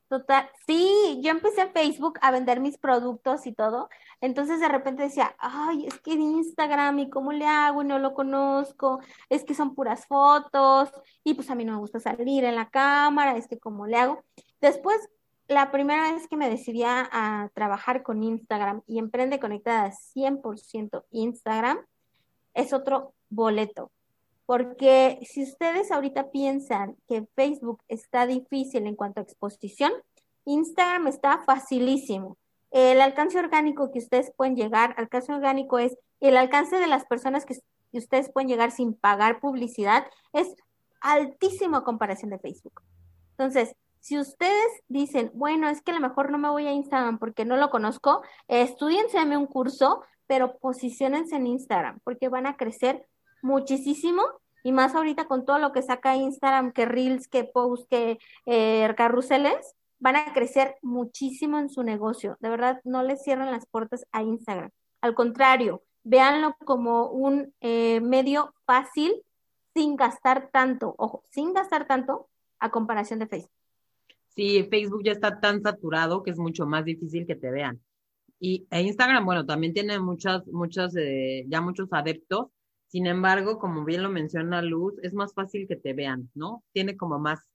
Total, 0.09 0.49
sí, 0.67 1.21
yo 1.21 1.31
empecé 1.31 1.63
en 1.63 1.73
Facebook 1.73 2.19
a 2.23 2.31
vender 2.31 2.61
mis 2.61 2.79
productos 2.79 3.45
y 3.45 3.53
todo, 3.53 3.89
entonces 4.21 4.61
de 4.61 4.69
repente 4.69 5.03
decía, 5.03 5.35
ay, 5.41 5.85
es 5.87 5.99
que 6.01 6.13
en 6.13 6.23
Instagram 6.23 6.97
y 7.01 7.11
cómo 7.11 7.33
le 7.33 7.45
hago 7.45 7.83
y 7.83 7.87
no 7.87 7.99
lo 7.99 8.15
conozco, 8.15 9.01
es 9.29 9.43
que 9.43 9.53
son 9.55 9.75
puras 9.75 10.07
fotos 10.07 10.91
y 11.25 11.35
pues 11.35 11.51
a 11.51 11.57
mí 11.57 11.65
no 11.65 11.73
me 11.73 11.79
gusta 11.79 11.99
salir 11.99 12.45
en 12.45 12.55
la 12.55 12.71
cámara, 12.71 13.37
es 13.37 13.49
que 13.49 13.59
cómo 13.59 13.89
le 13.89 13.97
hago. 13.97 14.23
Después, 14.61 14.97
la 15.49 15.71
primera 15.71 16.13
vez 16.13 16.27
que 16.29 16.37
me 16.37 16.51
decidí 16.51 16.83
a 16.85 17.51
trabajar 17.55 18.03
con 18.03 18.23
Instagram 18.23 18.83
y 18.87 18.99
Emprende 18.99 19.39
Conectada 19.39 19.93
100% 20.15 21.05
Instagram, 21.11 21.79
es 22.55 22.73
otro 22.73 23.15
boleto. 23.29 23.93
Porque 24.47 25.19
si 25.23 25.43
ustedes 25.43 25.91
ahorita 25.91 26.31
piensan 26.31 26.97
que 27.09 27.27
Facebook 27.35 27.83
está 27.89 28.27
difícil 28.27 28.87
en 28.87 28.97
cuanto 28.97 29.21
a 29.21 29.25
exposición, 29.25 29.93
Instagram 30.45 31.09
está 31.09 31.39
facilísimo. 31.45 32.39
El 32.71 33.01
alcance 33.01 33.39
orgánico 33.39 33.91
que 33.91 33.99
ustedes 33.99 34.33
pueden 34.37 34.57
llegar, 34.57 34.95
alcance 34.97 35.33
orgánico 35.33 35.79
es 35.79 35.97
el 36.21 36.37
alcance 36.37 36.77
de 36.77 36.87
las 36.87 37.05
personas 37.05 37.45
que, 37.45 37.57
ustedes 37.93 38.31
pueden 38.31 38.49
llegar 38.49 38.71
sin 38.73 38.95
pagar 38.95 39.41
publicidad, 39.41 40.07
es 40.33 40.55
altísimo 41.01 41.79
a 41.79 41.85
comparación 41.85 42.31
de 42.31 42.39
Facebook. 42.39 42.83
Entonces, 43.31 43.75
si 44.07 44.21
ustedes 44.21 44.69
dicen, 44.87 45.33
bueno, 45.35 45.69
es 45.69 45.83
que 45.83 45.91
a 45.91 45.95
lo 45.95 46.01
mejor 46.01 46.31
no 46.31 46.39
me 46.39 46.49
voy 46.49 46.65
a 46.69 46.73
Instagram 46.73 47.19
porque 47.19 47.45
no 47.45 47.57
lo 47.57 47.71
conozco, 47.71 48.23
estudiense 48.47 49.19
un 49.19 49.47
curso, 49.47 50.05
pero 50.29 50.59
posicionense 50.59 51.35
en 51.35 51.49
Instagram 51.49 51.99
porque 52.05 52.29
van 52.29 52.47
a 52.47 52.57
crecer 52.57 53.05
muchísimo 53.43 54.23
y 54.63 54.71
más 54.71 54.95
ahorita 54.95 55.27
con 55.27 55.45
todo 55.45 55.59
lo 55.59 55.73
que 55.73 55.83
saca 55.83 56.15
Instagram, 56.15 56.71
que 56.71 56.85
Reels, 56.87 57.27
que 57.27 57.43
Post, 57.43 57.91
que 57.91 58.21
eh, 58.47 58.95
carruseles, 58.97 59.75
van 59.99 60.15
a 60.15 60.33
crecer 60.33 60.77
muchísimo 60.83 61.59
en 61.59 61.69
su 61.69 61.83
negocio. 61.83 62.37
De 62.39 62.49
verdad, 62.49 62.81
no 62.85 63.03
les 63.03 63.25
cierran 63.25 63.51
las 63.51 63.67
puertas 63.67 64.07
a 64.13 64.23
Instagram. 64.23 64.71
Al 65.01 65.17
contrario, 65.17 65.83
véanlo 66.05 66.55
como 66.65 67.11
un 67.11 67.53
eh, 67.61 68.01
medio 68.03 68.55
fácil 68.67 69.21
sin 69.75 69.97
gastar 69.97 70.51
tanto, 70.53 70.95
ojo, 70.97 71.25
sin 71.29 71.53
gastar 71.53 71.89
tanto 71.89 72.29
a 72.61 72.71
comparación 72.71 73.19
de 73.19 73.27
Facebook. 73.27 73.57
Sí, 74.37 74.65
Facebook 74.71 75.03
ya 75.05 75.13
está 75.13 75.41
tan 75.41 75.63
saturado 75.63 76.23
que 76.23 76.31
es 76.31 76.39
mucho 76.39 76.67
más 76.67 76.85
difícil 76.85 77.27
que 77.27 77.37
te 77.37 77.51
vean. 77.51 77.81
Y 78.39 78.67
e 78.71 78.83
Instagram, 78.83 79.25
bueno, 79.25 79.47
también 79.47 79.73
tiene 79.73 79.99
muchas, 79.99 80.47
muchas, 80.49 80.95
eh, 80.97 81.45
ya 81.49 81.61
muchos 81.63 81.89
adeptos, 81.93 82.49
sin 82.89 83.07
embargo, 83.07 83.59
como 83.59 83.85
bien 83.85 84.03
lo 84.03 84.11
menciona 84.11 84.63
Luz, 84.63 84.95
es 85.03 85.15
más 85.15 85.35
fácil 85.35 85.67
que 85.67 85.77
te 85.77 85.95
vean, 85.95 86.31
¿no? 86.35 86.63
Tiene 86.73 86.97
como 86.97 87.19
más, 87.19 87.49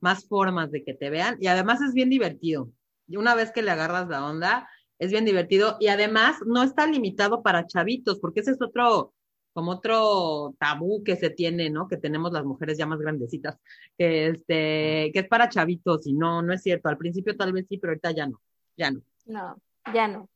más 0.00 0.28
formas 0.28 0.70
de 0.70 0.84
que 0.84 0.94
te 0.94 1.10
vean 1.10 1.38
y 1.40 1.48
además 1.48 1.80
es 1.80 1.94
bien 1.94 2.10
divertido. 2.10 2.70
Y 3.08 3.16
una 3.16 3.34
vez 3.34 3.50
que 3.52 3.62
le 3.62 3.70
agarras 3.70 4.08
la 4.08 4.26
onda, 4.26 4.68
es 4.98 5.10
bien 5.10 5.24
divertido 5.24 5.76
y 5.80 5.88
además 5.88 6.36
no 6.46 6.62
está 6.62 6.86
limitado 6.86 7.42
para 7.42 7.66
chavitos, 7.66 8.18
porque 8.20 8.40
ese 8.40 8.52
es 8.52 8.62
otro, 8.62 9.14
como 9.56 9.70
otro 9.70 10.54
tabú 10.58 11.02
que 11.02 11.16
se 11.16 11.30
tiene, 11.30 11.70
¿no? 11.70 11.88
Que 11.88 11.96
tenemos 11.96 12.30
las 12.30 12.44
mujeres 12.44 12.76
ya 12.76 12.84
más 12.84 12.98
grandecitas, 12.98 13.58
que 13.96 14.26
este, 14.26 15.10
que 15.14 15.20
es 15.20 15.28
para 15.28 15.48
chavitos 15.48 16.06
y 16.06 16.12
no, 16.12 16.42
no 16.42 16.52
es 16.52 16.62
cierto. 16.62 16.90
Al 16.90 16.98
principio 16.98 17.34
tal 17.38 17.54
vez 17.54 17.64
sí, 17.66 17.78
pero 17.78 17.92
ahorita 17.92 18.10
ya 18.10 18.26
no, 18.26 18.38
ya 18.76 18.90
no. 18.90 19.00
No, 19.24 19.56
ya 19.94 20.08
no. 20.08 20.28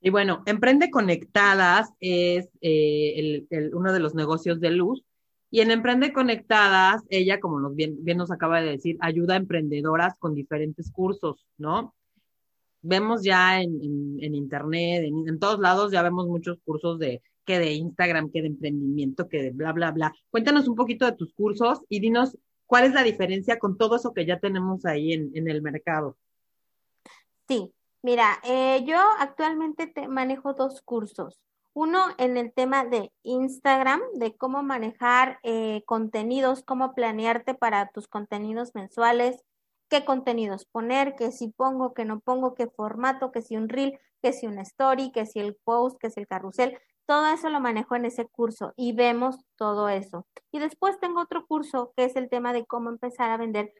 Y 0.00 0.10
bueno, 0.10 0.44
Emprende 0.46 0.92
Conectadas 0.92 1.92
es 1.98 2.50
eh, 2.60 3.44
uno 3.72 3.92
de 3.92 3.98
los 3.98 4.14
negocios 4.14 4.60
de 4.60 4.70
Luz. 4.70 5.02
Y 5.50 5.60
en 5.60 5.72
Emprende 5.72 6.12
Conectadas, 6.12 7.02
ella, 7.08 7.40
como 7.40 7.58
nos 7.58 7.74
bien, 7.74 7.98
nos 8.16 8.30
acaba 8.30 8.60
de 8.60 8.70
decir, 8.70 8.96
ayuda 9.00 9.34
a 9.34 9.38
emprendedoras 9.38 10.14
con 10.20 10.36
diferentes 10.36 10.92
cursos, 10.92 11.44
¿no? 11.56 11.96
Vemos 12.82 13.24
ya 13.24 13.60
en, 13.60 13.82
internet, 14.22 15.02
en, 15.02 15.26
en, 15.26 15.40
todos 15.40 15.58
lados, 15.58 15.90
ya 15.90 16.00
vemos 16.02 16.28
muchos 16.28 16.60
cursos 16.64 17.00
de 17.00 17.22
que 17.48 17.58
de 17.58 17.72
Instagram, 17.72 18.30
que 18.30 18.42
de 18.42 18.48
emprendimiento, 18.48 19.26
que 19.26 19.42
de 19.42 19.50
bla, 19.52 19.72
bla, 19.72 19.90
bla. 19.90 20.12
Cuéntanos 20.30 20.68
un 20.68 20.74
poquito 20.74 21.06
de 21.06 21.12
tus 21.12 21.32
cursos 21.32 21.80
y 21.88 21.98
dinos 21.98 22.36
cuál 22.66 22.84
es 22.84 22.92
la 22.92 23.02
diferencia 23.02 23.58
con 23.58 23.78
todo 23.78 23.96
eso 23.96 24.12
que 24.12 24.26
ya 24.26 24.38
tenemos 24.38 24.84
ahí 24.84 25.14
en, 25.14 25.48
el 25.48 25.62
mercado. 25.62 26.18
Sí, 27.48 27.72
Mira, 28.02 28.38
eh, 28.44 28.84
yo 28.86 28.98
actualmente 29.18 29.86
te 29.88 30.06
manejo 30.06 30.52
dos 30.52 30.82
cursos. 30.82 31.40
Uno 31.72 32.00
en 32.18 32.36
el 32.36 32.52
tema 32.52 32.84
de 32.84 33.10
Instagram, 33.22 34.00
de 34.14 34.36
cómo 34.36 34.62
manejar 34.62 35.40
eh, 35.42 35.82
contenidos, 35.86 36.62
cómo 36.62 36.94
planearte 36.94 37.54
para 37.54 37.88
tus 37.88 38.06
contenidos 38.06 38.74
mensuales, 38.74 39.42
qué 39.88 40.04
contenidos 40.04 40.66
poner, 40.66 41.16
qué 41.16 41.32
si 41.32 41.48
pongo, 41.48 41.94
qué 41.94 42.04
no 42.04 42.20
pongo, 42.20 42.54
qué 42.54 42.68
formato, 42.68 43.32
qué 43.32 43.42
si 43.42 43.56
un 43.56 43.68
reel, 43.68 43.98
qué 44.22 44.32
si 44.32 44.46
una 44.46 44.62
story, 44.62 45.10
qué 45.12 45.26
si 45.26 45.40
el 45.40 45.56
post, 45.64 45.98
qué 45.98 46.10
si 46.10 46.20
el 46.20 46.28
carrusel. 46.28 46.78
Todo 47.08 47.28
eso 47.28 47.48
lo 47.48 47.58
manejo 47.58 47.96
en 47.96 48.04
ese 48.04 48.26
curso 48.26 48.74
y 48.76 48.92
vemos 48.92 49.38
todo 49.56 49.88
eso. 49.88 50.26
Y 50.52 50.58
después 50.58 51.00
tengo 51.00 51.22
otro 51.22 51.46
curso 51.46 51.94
que 51.96 52.04
es 52.04 52.16
el 52.16 52.28
tema 52.28 52.52
de 52.52 52.66
cómo 52.66 52.90
empezar 52.90 53.30
a 53.30 53.38
vender 53.38 53.72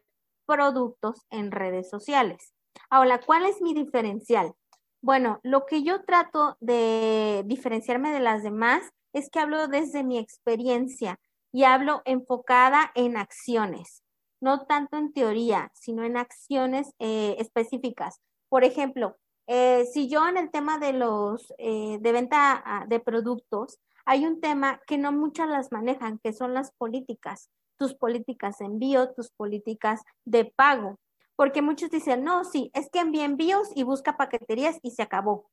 productos 0.47 1.27
en 1.29 1.51
redes 1.51 1.91
sociales. 1.91 2.55
Ahora, 2.89 3.21
¿cuál 3.21 3.45
es 3.45 3.61
mi 3.61 3.75
diferencial? 3.75 4.55
Bueno, 5.03 5.41
lo 5.43 5.67
que 5.67 5.83
yo 5.83 6.07
trato 6.07 6.57
de 6.61 7.43
diferenciarme 7.45 8.13
de 8.13 8.21
las 8.21 8.43
demás 8.43 8.83
es 9.13 9.29
que 9.29 9.41
hablo 9.41 9.69
desde 9.69 10.05
mi 10.05 10.17
experiencia 10.17 11.21
y 11.53 11.65
hablo 11.65 12.01
enfocada 12.07 12.93
en 12.95 13.19
acciones, 13.19 14.05
no 14.41 14.65
tanto 14.65 14.97
en 14.97 15.13
teoría, 15.13 15.71
sino 15.75 16.03
en 16.03 16.17
acciones 16.17 16.95
eh, 16.99 17.37
específicas. 17.39 18.23
Por 18.49 18.65
ejemplo, 18.65 19.19
eh, 19.49 19.87
si 19.93 20.09
yo 20.09 20.29
en 20.29 20.37
el 20.37 20.51
tema 20.51 20.79
de 20.79 20.93
los 20.93 21.53
eh, 21.59 21.99
de 22.01 22.13
venta 22.13 22.63
ah, 22.65 22.87
de 22.87 23.01
productos 23.01 23.81
hay 24.05 24.25
un 24.25 24.41
tema 24.41 24.81
que 24.87 24.97
no 24.97 25.11
muchas 25.11 25.49
las 25.49 25.73
manejan, 25.73 26.21
que 26.21 26.33
son 26.33 26.55
las 26.55 26.71
políticas, 26.73 27.51
tus 27.77 27.95
políticas 27.95 28.59
de 28.59 28.67
envío, 28.67 29.13
tus 29.13 29.31
políticas 29.31 30.03
de 30.25 30.45
pago 30.45 30.99
porque 31.39 31.63
muchos 31.63 31.91
dicen, 31.91 32.25
no, 32.25 32.43
sí, 32.43 32.73
es 32.75 32.91
que 32.91 32.99
envía 32.99 33.25
envíos 33.25 33.71
y 33.77 33.85
busca 33.85 34.17
paqueterías 34.17 34.81
y 34.83 34.91
se 34.91 35.03
acabó. 35.03 35.49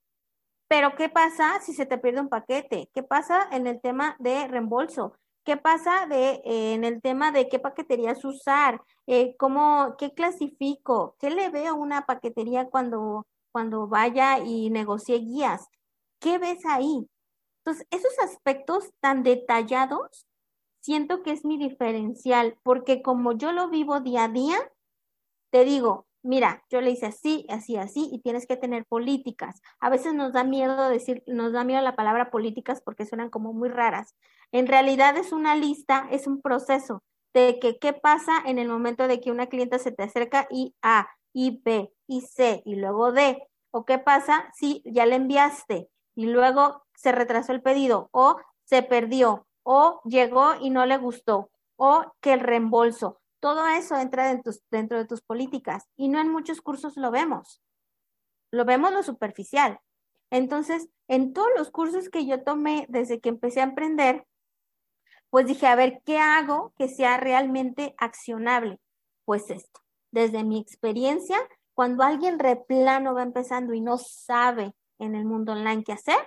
Pero 0.67 0.95
¿qué 0.95 1.09
pasa 1.09 1.61
si 1.61 1.73
se 1.73 1.85
te 1.85 1.99
pierde 1.99 2.21
un 2.21 2.27
paquete? 2.27 2.89
¿Qué 2.91 3.03
pasa 3.03 3.47
en 3.51 3.67
el 3.67 3.79
tema 3.79 4.15
de 4.17 4.47
reembolso? 4.47 5.13
¿Qué 5.43 5.57
pasa 5.57 6.07
de, 6.07 6.41
eh, 6.43 6.73
en 6.73 6.85
el 6.85 7.03
tema 7.03 7.31
de 7.31 7.47
qué 7.49 7.59
paqueterías 7.59 8.25
usar? 8.25 8.81
Eh, 9.05 9.35
¿cómo, 9.37 9.95
¿Qué 9.99 10.11
clasifico? 10.15 11.15
¿Qué 11.19 11.29
le 11.29 11.49
veo 11.49 11.73
a 11.73 11.77
una 11.77 12.07
paquetería 12.07 12.65
cuando, 12.65 13.27
cuando 13.55 13.87
vaya 13.87 14.39
y 14.39 14.69
negocie 14.69 15.17
guías? 15.19 15.69
¿Qué 16.19 16.39
ves 16.39 16.65
ahí? 16.65 17.07
Entonces, 17.59 17.87
esos 17.89 18.11
aspectos 18.19 18.91
tan 18.99 19.23
detallados, 19.23 20.27
siento 20.81 21.23
que 21.23 21.31
es 21.31 21.45
mi 21.45 21.57
diferencial, 21.57 22.57
porque 22.63 23.01
como 23.01 23.31
yo 23.31 23.53
lo 23.53 23.69
vivo 23.69 24.01
día 24.01 24.25
a 24.25 24.27
día, 24.27 24.57
te 25.53 25.63
digo, 25.63 26.05
mira, 26.21 26.65
yo 26.69 26.81
le 26.81 26.91
hice 26.91 27.05
así, 27.05 27.45
así, 27.47 27.77
así, 27.77 28.09
y 28.11 28.19
tienes 28.19 28.45
que 28.45 28.57
tener 28.57 28.85
políticas. 28.87 29.61
A 29.79 29.89
veces 29.89 30.13
nos 30.13 30.33
da 30.33 30.43
miedo 30.43 30.89
decir, 30.89 31.23
nos 31.25 31.53
da 31.53 31.63
miedo 31.63 31.81
la 31.81 31.95
palabra 31.95 32.31
políticas 32.31 32.81
porque 32.81 33.05
suenan 33.05 33.29
como 33.29 33.53
muy 33.53 33.69
raras. 33.69 34.15
En 34.51 34.67
realidad 34.67 35.15
es 35.15 35.31
una 35.31 35.55
lista, 35.55 36.09
es 36.11 36.27
un 36.27 36.41
proceso 36.41 37.03
de 37.33 37.57
que 37.61 37.79
qué 37.79 37.93
pasa 37.93 38.33
en 38.45 38.59
el 38.59 38.67
momento 38.67 39.07
de 39.07 39.21
que 39.21 39.31
una 39.31 39.47
clienta 39.47 39.79
se 39.79 39.93
te 39.93 40.03
acerca 40.03 40.45
y 40.51 40.75
A, 40.81 41.07
y 41.31 41.61
B, 41.63 41.94
y 42.07 42.21
C, 42.21 42.61
y 42.65 42.75
luego 42.75 43.11
D, 43.11 43.47
o 43.71 43.85
qué 43.85 43.99
pasa 43.99 44.51
si 44.53 44.81
ya 44.85 45.05
le 45.05 45.15
enviaste 45.15 45.89
y 46.15 46.27
luego 46.27 46.83
se 46.95 47.11
retrasó 47.11 47.51
el 47.51 47.61
pedido, 47.61 48.09
o 48.11 48.37
se 48.63 48.81
perdió, 48.81 49.47
o 49.63 50.01
llegó 50.05 50.55
y 50.61 50.69
no 50.69 50.85
le 50.85 50.97
gustó, 50.97 51.49
o 51.75 52.05
que 52.21 52.33
el 52.33 52.39
reembolso. 52.39 53.19
Todo 53.39 53.67
eso 53.67 53.97
entra 53.97 54.41
dentro 54.71 54.97
de 54.97 55.05
tus 55.05 55.21
políticas 55.21 55.87
y 55.97 56.07
no 56.07 56.19
en 56.19 56.31
muchos 56.31 56.61
cursos 56.61 56.97
lo 56.97 57.11
vemos. 57.11 57.61
Lo 58.51 58.65
vemos 58.65 58.91
lo 58.91 59.03
superficial. 59.03 59.79
Entonces, 60.31 60.87
en 61.07 61.33
todos 61.33 61.49
los 61.55 61.69
cursos 61.69 62.09
que 62.09 62.25
yo 62.25 62.43
tomé 62.43 62.85
desde 62.89 63.19
que 63.19 63.29
empecé 63.29 63.59
a 63.59 63.65
emprender, 63.65 64.25
pues 65.29 65.45
dije, 65.45 65.67
a 65.67 65.75
ver, 65.75 66.01
¿qué 66.05 66.17
hago 66.17 66.73
que 66.77 66.87
sea 66.87 67.17
realmente 67.17 67.93
accionable? 67.97 68.79
Pues 69.25 69.49
esto, 69.49 69.81
desde 70.11 70.43
mi 70.43 70.59
experiencia, 70.59 71.37
cuando 71.75 72.03
alguien 72.03 72.39
replano 72.39 73.13
va 73.13 73.21
empezando 73.21 73.75
y 73.75 73.81
no 73.81 73.99
sabe 73.99 74.73
en 74.97 75.13
el 75.13 75.25
mundo 75.25 75.51
online 75.51 75.83
qué 75.83 75.93
hacer, 75.93 76.17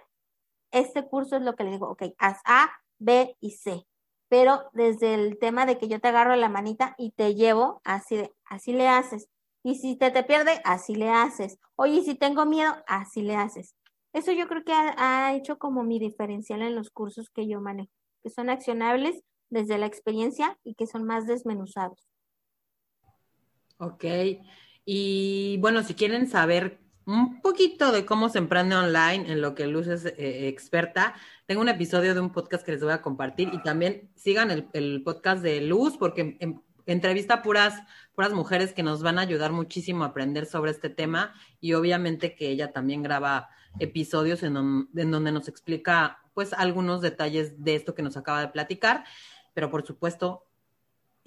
este 0.71 1.09
curso 1.09 1.37
es 1.37 1.43
lo 1.43 1.57
que 1.57 1.65
le 1.65 1.73
digo, 1.73 1.89
ok, 1.89 2.05
haz 2.19 2.39
A, 2.45 2.71
B 2.99 3.37
y 3.41 3.51
C 3.53 3.85
pero 4.29 4.69
desde 4.73 5.15
el 5.15 5.39
tema 5.39 5.67
de 5.67 5.79
que 5.79 5.89
yo 5.89 6.01
te 6.01 6.09
agarro 6.09 6.37
la 6.37 6.49
manita 6.49 6.95
y 6.99 7.13
te 7.13 7.35
llevo, 7.35 7.81
así, 7.85 8.31
así 8.45 8.73
le 8.73 8.87
haces. 8.87 9.29
Y 9.65 9.77
si 9.77 9.97
te, 9.97 10.11
te 10.11 10.23
pierde, 10.23 10.61
así 10.65 10.95
le 10.95 11.11
haces. 11.11 11.59
Oye, 11.77 12.03
si 12.03 12.15
tengo 12.15 12.47
miedo, 12.47 12.77
así 12.87 13.23
le 13.23 13.37
haces. 13.37 13.75
Eso 14.13 14.33
yo 14.33 14.47
creo 14.47 14.65
que 14.65 14.73
ha, 14.73 15.35
hecho 15.35 15.59
como 15.59 15.83
mi 15.83 15.99
diferencial 15.99 16.63
en 16.63 16.75
los 16.75 16.91
cursos 16.91 17.31
que 17.31 17.49
yo 17.49 17.61
manejo. 17.61 17.91
que 18.23 18.31
son 18.31 18.51
accionables 18.51 19.23
desde 19.51 19.79
la 19.79 19.87
experiencia 19.87 20.59
y 20.63 20.75
que 20.75 20.87
son 20.87 21.05
más 21.05 21.27
desmenuzados. 21.27 22.07
Ok. 23.79 24.05
Y 24.91 25.59
bueno, 25.59 25.83
si 25.83 25.93
quieren 25.93 26.27
saber 26.31 26.81
un 27.05 27.43
poquito 27.43 27.93
de 27.93 28.07
cómo 28.07 28.31
se 28.31 28.39
emprende 28.39 28.75
online, 28.75 29.31
en 29.31 29.43
lo 29.43 29.55
que 29.55 29.67
Luz 29.67 29.87
es 29.87 30.07
eh, 30.07 30.49
experta, 30.49 31.15
tengo 31.45 31.61
un 31.61 31.69
episodio 31.69 32.15
de 32.15 32.21
un 32.21 32.33
podcast 32.33 32.65
que 32.65 32.73
les 32.73 32.83
voy 32.83 32.93
a 32.93 33.03
compartir 33.03 33.51
y 33.53 33.63
también 33.63 34.11
sigan 34.17 34.51
el, 34.73 35.03
podcast 35.03 35.43
de 35.43 35.61
Luz 35.61 35.99
porque 35.99 36.39
entrevista 36.87 37.43
puras, 37.43 37.83
puras 38.15 38.33
mujeres 38.33 38.73
que 38.73 38.83
nos 38.83 39.03
van 39.03 39.19
a 39.19 39.23
ayudar 39.23 39.53
muchísimo 39.53 40.05
a 40.05 40.07
aprender 40.07 40.47
sobre 40.47 40.71
este 40.71 40.89
tema 40.89 41.35
y 41.61 41.75
obviamente 41.75 42.35
que 42.35 42.49
ella 42.49 42.73
también 42.73 43.03
graba 43.03 43.51
episodios 43.79 44.43
en, 44.43 44.57
en 44.57 45.11
donde 45.11 45.33
nos 45.33 45.49
explica 45.49 46.23
pues 46.33 46.55
algunos 46.55 47.03
detalles 47.03 47.63
de 47.63 47.75
esto 47.75 47.95
que 47.95 48.01
nos 48.01 48.17
acaba 48.17 48.41
de 48.41 48.49
platicar, 48.49 49.05
pero 49.53 49.71
por 49.71 49.85
supuesto 49.85 50.48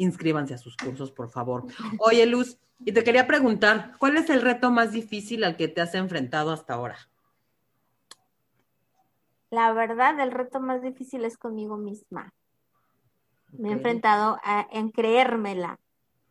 inscríbanse 0.01 0.53
a 0.53 0.58
sus 0.58 0.75
cursos, 0.75 1.12
por 1.12 1.29
favor. 1.29 1.65
Oye, 2.00 2.25
Luz, 2.25 2.58
y 2.79 2.91
te 2.91 3.03
quería 3.03 3.27
preguntar, 3.27 3.93
¿cuál 4.00 4.17
es 4.17 4.29
el 4.29 4.41
reto 4.41 4.72
más 4.72 4.91
difícil 4.91 5.43
al 5.43 5.55
que 5.55 5.67
te 5.67 5.81
has 5.81 5.93
enfrentado 5.93 6.51
hasta 6.51 6.74
ahora? 6.74 6.98
La 9.51 9.72
verdad, 9.74 10.20
el 10.20 10.31
reto 10.31 10.60
más 10.60 10.81
difícil 10.81 11.25
es 11.25 11.38
conmigo 11.38 11.77
misma. 11.77 12.34
Me 13.51 13.70
he 13.70 13.74
enfrentado 13.74 14.39
en 14.72 14.91
creérmela, 14.91 15.79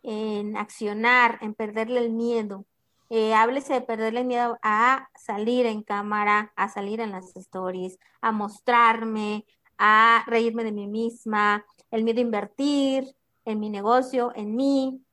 en 0.02 0.56
accionar, 0.56 1.38
en 1.42 1.54
perderle 1.54 2.00
el 2.00 2.10
miedo. 2.10 2.64
Eh, 3.10 3.34
háblese 3.34 3.74
de 3.74 3.80
perderle 3.82 4.20
el 4.20 4.26
miedo 4.26 4.58
a 4.62 5.08
salir 5.14 5.66
en 5.66 5.82
cámara, 5.82 6.52
a 6.56 6.68
salir 6.68 7.00
en 7.00 7.10
las 7.10 7.36
stories, 7.36 7.98
a 8.22 8.32
mostrarme, 8.32 9.44
a 9.76 10.24
reírme 10.26 10.64
de 10.64 10.72
mí 10.72 10.86
misma, 10.86 11.64
el 11.90 12.04
miedo 12.04 12.20
a 12.20 12.22
invertir 12.22 13.14
en 13.50 13.60
mi 13.60 13.70
negocio, 13.70 14.32
en 14.34 14.56
mí. 14.56 15.04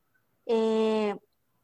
Eh, 0.45 1.15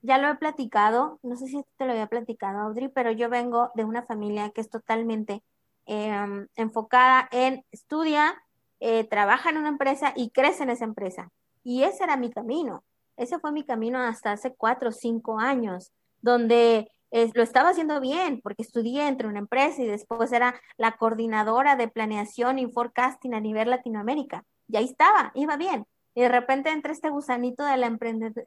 ya 0.01 0.17
lo 0.17 0.27
he 0.27 0.35
platicado, 0.35 1.19
no 1.23 1.37
sé 1.37 1.47
si 1.47 1.63
te 1.77 1.85
lo 1.85 1.93
había 1.93 2.07
platicado, 2.07 2.59
Audrey, 2.59 2.89
pero 2.89 3.11
yo 3.11 3.29
vengo 3.29 3.71
de 3.75 3.85
una 3.85 4.03
familia 4.03 4.49
que 4.49 4.59
es 4.61 4.69
totalmente 4.69 5.41
em, 5.85 6.47
enfocada 6.55 7.29
en 7.31 7.63
estudia, 7.71 8.35
eh, 8.81 9.05
trabaja 9.05 9.49
en 9.49 9.57
una 9.57 9.69
empresa 9.69 10.11
y 10.15 10.31
crece 10.31 10.63
en 10.63 10.71
esa 10.71 10.85
empresa. 10.85 11.31
Y 11.63 11.83
ese 11.83 12.03
era 12.03 12.17
mi 12.17 12.31
camino. 12.31 12.83
Ese 13.15 13.39
fue 13.39 13.51
mi 13.53 13.63
camino 13.63 13.99
hasta 13.99 14.33
hace 14.33 14.53
cuatro 14.55 14.89
o 14.89 14.91
cinco 14.91 15.39
años, 15.39 15.93
donde 16.21 16.89
lo 17.33 17.43
estaba 17.43 17.69
haciendo 17.69 17.99
bien, 18.01 18.41
porque 18.41 18.63
estudié 18.63 19.07
entre 19.07 19.27
una 19.27 19.39
empresa 19.39 19.81
y 19.81 19.87
después 19.87 20.31
era 20.31 20.59
la 20.77 20.93
coordinadora 20.97 21.75
de 21.75 21.87
planeación 21.87 22.57
y 22.57 22.71
forecasting 22.71 23.35
a 23.35 23.39
nivel 23.39 23.69
Latinoamérica. 23.69 24.43
Y 24.67 24.77
ahí 24.77 24.85
estaba, 24.85 25.31
iba 25.35 25.55
bien. 25.55 25.85
Y 26.15 26.21
de 26.21 26.29
repente 26.29 26.69
entra 26.69 26.91
este 26.91 27.09
gusanito 27.09 27.63
de, 27.65 27.77
la 27.77 27.97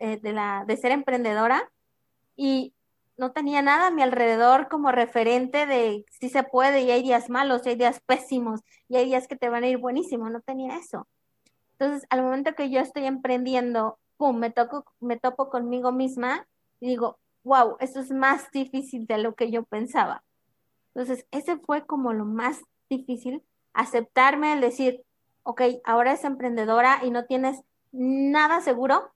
eh, 0.01 0.21
de, 0.23 0.33
la, 0.33 0.65
de 0.67 0.77
ser 0.77 0.93
emprendedora 0.93 1.71
y 2.37 2.75
no 3.17 3.33
tenía 3.33 3.63
nada 3.63 3.89
a 3.89 3.91
mi 3.91 4.03
alrededor 4.03 4.69
como 4.69 4.93
referente 4.93 5.67
de 5.67 6.05
si 6.11 6.29
se 6.29 6.43
puede 6.43 6.83
y 6.83 6.91
hay 6.91 7.03
días 7.03 7.31
malos, 7.31 7.65
y 7.65 7.71
hay 7.71 7.77
días 7.77 8.01
pésimos 8.05 8.61
y 8.89 8.97
hay 8.97 9.07
días 9.07 9.27
que 9.27 9.37
te 9.37 9.49
van 9.49 9.65
a 9.65 9.69
ir 9.69 9.79
buenísimo, 9.79 10.29
no 10.29 10.41
tenía 10.41 10.77
eso. 10.77 11.09
Entonces, 11.79 12.07
al 12.11 12.23
momento 12.23 12.55
que 12.55 12.71
yo 12.71 12.81
estoy 12.81 13.05
emprendiendo, 13.07 13.99
pum, 14.17 14.39
me, 14.39 14.51
toco, 14.51 14.85
me 15.01 15.19
topo 15.19 15.51
conmigo 15.51 15.93
misma 15.93 16.47
y 16.81 16.89
digo, 16.89 17.19
wow, 17.43 17.77
eso 17.81 18.01
es 18.01 18.11
más 18.11 18.51
difícil 18.51 19.07
de 19.07 19.19
lo 19.19 19.35
que 19.35 19.51
yo 19.51 19.63
pensaba. 19.65 20.23
Entonces, 20.95 21.27
ese 21.31 21.59
fue 21.59 21.87
como 21.87 22.13
lo 22.13 22.25
más 22.25 22.61
difícil, 22.89 23.43
aceptarme, 23.73 24.55
el 24.55 24.61
decir, 24.61 25.03
ok, 25.47 25.63
ahora 25.85 26.13
es 26.13 26.25
emprendedora 26.25 27.01
y 27.05 27.11
no 27.11 27.25
tienes 27.25 27.63
nada 27.93 28.61
seguro, 28.61 29.13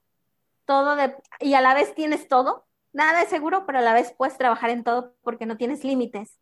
todo 0.65 0.95
de, 0.95 1.13
y 1.41 1.55
a 1.55 1.61
la 1.61 1.73
vez 1.73 1.93
tienes 1.93 2.29
todo, 2.29 2.65
nada 2.93 3.21
es 3.21 3.29
seguro, 3.29 3.65
pero 3.65 3.79
a 3.79 3.81
la 3.81 3.93
vez 3.93 4.13
puedes 4.17 4.37
trabajar 4.37 4.69
en 4.69 4.85
todo 4.85 5.13
porque 5.23 5.45
no 5.45 5.57
tienes 5.57 5.83
límites. 5.83 6.39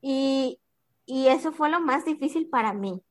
Y, 0.00 0.58
y 1.04 1.28
eso 1.28 1.52
fue 1.52 1.68
lo 1.68 1.80
más 1.80 2.06
difícil 2.06 2.48
para 2.48 2.72
mí. 2.72 3.02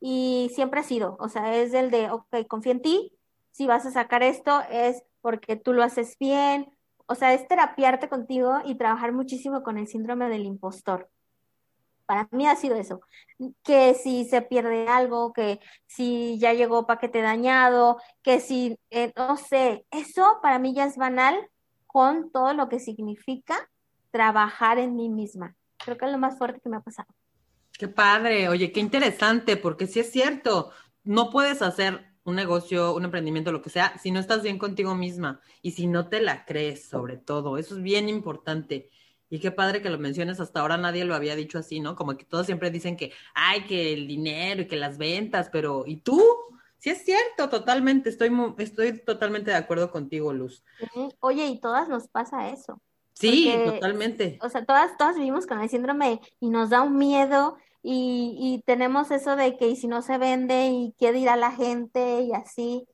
Y 0.00 0.50
siempre 0.54 0.80
ha 0.80 0.82
sido, 0.82 1.16
o 1.20 1.28
sea, 1.28 1.54
es 1.54 1.72
el 1.72 1.92
de, 1.92 2.10
ok, 2.10 2.46
confía 2.48 2.72
en 2.72 2.82
ti, 2.82 3.12
si 3.52 3.68
vas 3.68 3.86
a 3.86 3.92
sacar 3.92 4.24
esto 4.24 4.60
es 4.70 5.04
porque 5.20 5.54
tú 5.54 5.72
lo 5.72 5.84
haces 5.84 6.18
bien, 6.18 6.68
o 7.06 7.14
sea, 7.14 7.32
es 7.32 7.46
terapiarte 7.46 8.08
contigo 8.08 8.58
y 8.64 8.74
trabajar 8.74 9.12
muchísimo 9.12 9.62
con 9.62 9.78
el 9.78 9.86
síndrome 9.86 10.28
del 10.28 10.46
impostor. 10.46 11.08
Para 12.08 12.26
mí 12.30 12.46
ha 12.46 12.56
sido 12.56 12.74
eso, 12.76 13.02
que 13.62 13.92
si 13.92 14.24
se 14.24 14.40
pierde 14.40 14.88
algo, 14.88 15.34
que 15.34 15.60
si 15.86 16.38
ya 16.38 16.54
llegó 16.54 16.86
paquete 16.86 17.20
dañado, 17.20 17.98
que 18.22 18.40
si, 18.40 18.78
eh, 18.88 19.12
no 19.14 19.36
sé, 19.36 19.84
eso 19.90 20.38
para 20.40 20.58
mí 20.58 20.72
ya 20.72 20.86
es 20.86 20.96
banal 20.96 21.36
con 21.86 22.32
todo 22.32 22.54
lo 22.54 22.70
que 22.70 22.80
significa 22.80 23.68
trabajar 24.10 24.78
en 24.78 24.96
mí 24.96 25.10
misma. 25.10 25.54
Creo 25.84 25.98
que 25.98 26.06
es 26.06 26.12
lo 26.12 26.16
más 26.16 26.38
fuerte 26.38 26.60
que 26.62 26.70
me 26.70 26.78
ha 26.78 26.80
pasado. 26.80 27.08
Qué 27.72 27.88
padre, 27.88 28.48
oye, 28.48 28.72
qué 28.72 28.80
interesante, 28.80 29.58
porque 29.58 29.86
sí 29.86 30.00
es 30.00 30.10
cierto, 30.10 30.70
no 31.04 31.28
puedes 31.28 31.60
hacer 31.60 32.06
un 32.24 32.36
negocio, 32.36 32.94
un 32.94 33.04
emprendimiento, 33.04 33.52
lo 33.52 33.60
que 33.60 33.68
sea, 33.68 33.98
si 33.98 34.12
no 34.12 34.18
estás 34.18 34.42
bien 34.42 34.56
contigo 34.56 34.94
misma 34.94 35.42
y 35.60 35.72
si 35.72 35.86
no 35.86 36.08
te 36.08 36.22
la 36.22 36.46
crees, 36.46 36.88
sobre 36.88 37.18
todo, 37.18 37.58
eso 37.58 37.76
es 37.76 37.82
bien 37.82 38.08
importante. 38.08 38.88
Y 39.30 39.40
qué 39.40 39.50
padre 39.50 39.82
que 39.82 39.90
lo 39.90 39.98
menciones, 39.98 40.40
hasta 40.40 40.60
ahora 40.60 40.76
nadie 40.76 41.04
lo 41.04 41.14
había 41.14 41.36
dicho 41.36 41.58
así, 41.58 41.80
¿no? 41.80 41.96
Como 41.96 42.16
que 42.16 42.24
todos 42.24 42.46
siempre 42.46 42.70
dicen 42.70 42.96
que, 42.96 43.12
ay, 43.34 43.64
que 43.66 43.92
el 43.92 44.06
dinero 44.06 44.62
y 44.62 44.66
que 44.66 44.76
las 44.76 44.96
ventas, 44.96 45.50
pero 45.50 45.84
¿y 45.86 45.96
tú? 45.96 46.22
Sí 46.78 46.90
es 46.90 47.04
cierto, 47.04 47.48
totalmente, 47.48 48.08
estoy, 48.08 48.30
estoy 48.58 48.98
totalmente 49.00 49.50
de 49.50 49.56
acuerdo 49.56 49.90
contigo, 49.90 50.32
Luz. 50.32 50.64
Oye, 51.20 51.46
y 51.46 51.60
todas 51.60 51.88
nos 51.88 52.08
pasa 52.08 52.50
eso. 52.50 52.80
Sí, 53.12 53.52
totalmente. 53.64 54.38
O 54.42 54.48
sea, 54.48 54.64
todas, 54.64 54.96
todas 54.96 55.16
vivimos 55.16 55.46
con 55.46 55.60
el 55.60 55.68
síndrome 55.68 56.20
y 56.38 56.50
nos 56.50 56.70
da 56.70 56.82
un 56.82 56.96
miedo 56.96 57.56
y, 57.82 58.36
y 58.38 58.62
tenemos 58.64 59.10
eso 59.10 59.34
de 59.34 59.56
que 59.56 59.68
y 59.68 59.76
si 59.76 59.88
no 59.88 60.02
se 60.02 60.18
vende 60.18 60.68
y 60.68 60.94
qué 60.98 61.12
dirá 61.12 61.34
la 61.34 61.50
gente 61.50 62.22
y 62.22 62.32
así 62.32 62.86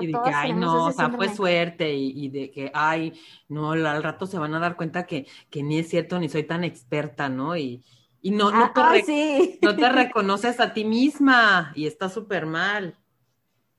y 0.00 0.06
de 0.06 0.12
que, 0.12 0.30
ay, 0.30 0.52
no, 0.52 0.86
o 0.86 0.92
sea, 0.92 1.10
fue 1.10 1.34
suerte 1.34 1.92
y, 1.94 2.28
de 2.28 2.50
que, 2.50 2.70
ay, 2.74 3.12
no, 3.48 3.72
al 3.72 4.02
rato 4.02 4.26
se 4.26 4.38
van 4.38 4.54
a 4.54 4.58
dar 4.58 4.76
cuenta 4.76 5.06
que, 5.06 5.26
que 5.50 5.62
ni 5.62 5.78
es 5.78 5.88
cierto 5.88 6.18
ni 6.18 6.28
soy 6.28 6.44
tan 6.44 6.64
experta, 6.64 7.28
¿no? 7.28 7.56
Y, 7.56 7.84
y 8.20 8.30
no, 8.30 8.50
no, 8.50 8.72
ah, 8.74 8.92
te 9.04 9.58
no 9.62 9.76
te 9.76 9.88
reconoces 9.92 10.60
a 10.60 10.72
ti 10.72 10.84
misma 10.84 11.72
y 11.74 11.86
está 11.86 12.08
súper 12.08 12.46
mal. 12.46 12.96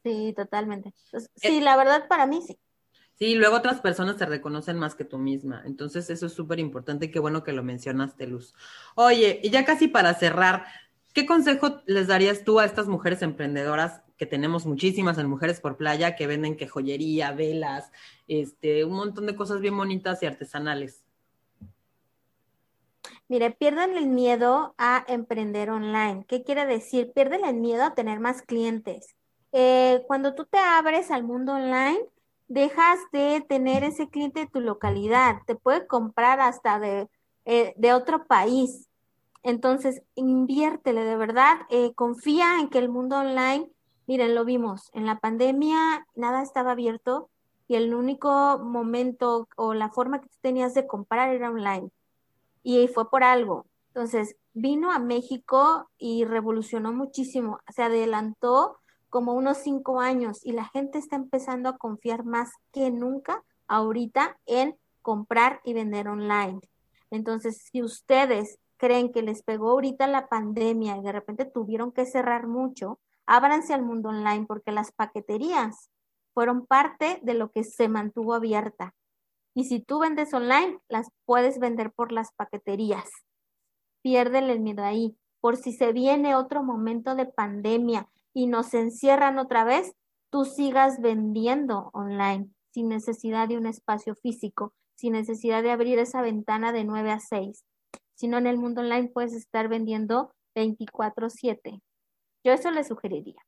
Sí, 0.04 0.34
totalmente. 0.36 0.94
Pues, 1.12 1.30
sí, 1.36 1.58
eh 1.58 1.62
la 1.62 1.76
verdad 1.78 2.08
para 2.08 2.26
mí 2.26 2.42
sí. 2.46 2.58
Sí, 3.20 3.36
luego 3.36 3.58
otras 3.58 3.82
personas 3.82 4.16
te 4.16 4.26
reconocen 4.26 4.80
más 4.80 4.96
que 4.96 5.04
tú 5.04 5.18
misma. 5.18 5.62
Entonces, 5.66 6.10
eso 6.10 6.28
es 6.28 6.34
súper 6.34 6.58
importante 6.58 7.08
y 7.08 7.12
qué 7.12 7.20
bueno 7.20 7.44
que 7.44 7.52
lo 7.52 7.64
mencionaste, 7.64 8.28
Luz. 8.28 8.56
Oye, 8.96 9.42
y 9.44 9.50
ya 9.50 9.66
casi 9.66 9.90
para 9.90 10.14
cerrar, 10.14 10.64
¿qué 11.14 11.26
consejo 11.26 11.82
les 11.86 12.08
darías 12.08 12.46
tú 12.46 12.60
a 12.60 12.66
estas 12.66 12.88
mujeres 12.88 13.22
emprendedoras 13.22 14.04
que 14.20 14.26
tenemos 14.26 14.66
muchísimas 14.66 15.18
en 15.18 15.30
Mujeres 15.30 15.62
por 15.62 15.78
Playa 15.78 16.18
que 16.18 16.28
venden 16.28 16.58
que 16.58 16.68
joyería, 16.68 17.32
velas, 17.32 17.90
este, 18.28 18.84
un 18.84 18.92
montón 18.92 19.26
de 19.26 19.36
cosas 19.36 19.62
bien 19.62 19.78
bonitas 19.78 20.22
y 20.22 20.26
artesanales. 20.26 21.04
Mire, 23.30 23.52
pierden 23.52 23.96
el 23.96 24.08
miedo 24.08 24.76
a 24.78 25.06
emprender 25.08 25.70
online. 25.70 26.26
¿Qué 26.28 26.44
quiere 26.44 26.66
decir? 26.66 27.14
Pierden 27.14 27.46
el 27.46 27.56
miedo 27.56 27.84
a 27.84 27.96
tener 27.96 28.20
más 28.20 28.42
clientes. 28.42 29.16
Eh, 29.54 30.04
cuando 30.06 30.36
tú 30.36 30.46
te 30.46 30.58
abres 30.58 31.12
al 31.12 31.24
mundo 31.24 31.54
online, 31.54 32.02
dejas 32.50 33.00
de 33.14 33.46
tener 33.48 33.86
ese 33.86 34.10
cliente 34.10 34.42
de 34.42 34.48
tu 34.48 34.60
localidad. 34.60 35.38
Te 35.46 35.56
puede 35.56 35.88
comprar 35.88 36.42
hasta 36.42 36.78
de, 36.80 37.08
eh, 37.46 37.74
de 37.78 37.94
otro 37.94 38.28
país. 38.28 38.90
Entonces, 39.44 40.02
inviértele 40.16 41.06
de 41.06 41.16
verdad. 41.16 41.60
Eh, 41.70 41.94
confía 41.94 42.60
en 42.60 42.70
que 42.70 42.80
el 42.80 42.90
mundo 42.90 43.18
online 43.18 43.72
Miren, 44.10 44.34
lo 44.34 44.44
vimos, 44.44 44.90
en 44.94 45.06
la 45.06 45.20
pandemia 45.20 46.08
nada 46.16 46.42
estaba 46.42 46.72
abierto 46.72 47.30
y 47.68 47.76
el 47.76 47.94
único 47.94 48.58
momento 48.58 49.48
o 49.56 49.76
la 49.76 49.92
forma 49.92 50.20
que 50.20 50.30
tú 50.30 50.36
tenías 50.42 50.74
de 50.74 50.88
comprar 50.88 51.30
era 51.30 51.52
online. 51.52 51.92
Y 52.64 52.88
fue 52.88 53.08
por 53.12 53.24
algo. 53.24 53.68
Entonces, 53.90 54.36
vino 54.56 54.92
a 54.92 54.98
México 54.98 55.92
y 56.00 56.26
revolucionó 56.26 56.92
muchísimo. 56.92 57.60
Se 57.70 57.84
adelantó 57.84 58.80
como 59.12 59.34
unos 59.34 59.60
cinco 59.60 60.00
años 60.00 60.44
y 60.44 60.54
la 60.54 60.66
gente 60.66 60.98
está 60.98 61.16
empezando 61.16 61.70
a 61.70 61.78
confiar 61.78 62.26
más 62.26 62.50
que 62.72 62.90
nunca 62.90 63.44
ahorita 63.68 64.40
en 64.48 64.76
comprar 65.04 65.62
y 65.64 65.74
vender 65.76 66.08
online. 66.08 66.60
Entonces, 67.12 67.70
si 67.72 67.84
ustedes 67.84 68.58
creen 68.78 69.12
que 69.12 69.22
les 69.22 69.44
pegó 69.44 69.70
ahorita 69.70 70.08
la 70.08 70.30
pandemia 70.30 70.98
y 70.98 71.04
de 71.04 71.12
repente 71.12 71.46
tuvieron 71.46 71.92
que 71.92 72.08
cerrar 72.08 72.48
mucho, 72.48 72.98
ábranse 73.30 73.76
al 73.76 73.84
mundo 73.84 74.10
online 74.10 74.46
porque 74.48 74.72
las 74.72 74.92
paqueterías 74.92 75.92
fueron 76.34 76.66
parte 76.66 77.20
de 77.22 77.36
lo 77.36 77.52
que 77.52 77.64
se 77.64 77.88
mantuvo 77.88 78.34
abierta. 78.34 78.96
Y 79.56 79.66
si 79.66 79.80
tú 79.80 80.00
vendes 80.00 80.34
online, 80.34 80.80
las 80.90 81.10
puedes 81.26 81.60
vender 81.60 81.92
por 81.92 82.12
las 82.12 82.34
paqueterías. 82.34 83.08
Piérdele 84.02 84.54
el 84.54 84.60
miedo 84.60 84.84
ahí. 84.84 85.16
por 85.42 85.56
si 85.56 85.72
se 85.72 85.94
viene 85.94 86.36
otro 86.36 86.64
momento 86.64 87.16
de 87.16 87.26
pandemia 87.26 88.10
y 88.34 88.48
nos 88.48 88.74
encierran 88.74 89.40
otra 89.40 89.64
vez, 89.64 89.94
tú 90.30 90.44
sigas 90.44 91.00
vendiendo 91.00 91.92
online 91.94 92.50
sin 92.72 92.90
necesidad 92.90 93.48
de 93.48 93.58
un 93.58 93.66
espacio 93.66 94.16
físico, 94.16 94.74
sin 94.96 95.14
necesidad 95.14 95.64
de 95.64 95.72
abrir 95.72 95.98
esa 95.98 96.22
ventana 96.22 96.74
de 96.74 96.84
9 96.84 97.12
a 97.12 97.20
6. 97.22 97.64
Sino 98.16 98.38
en 98.38 98.48
el 98.48 98.58
mundo 98.58 98.82
online 98.82 99.08
puedes 99.14 99.32
estar 99.32 99.70
vendiendo 99.70 100.34
24/7. 100.56 101.80
Yo 102.44 102.54
eso 102.54 102.72
le 102.72 102.84
sugeriría. 102.84 103.42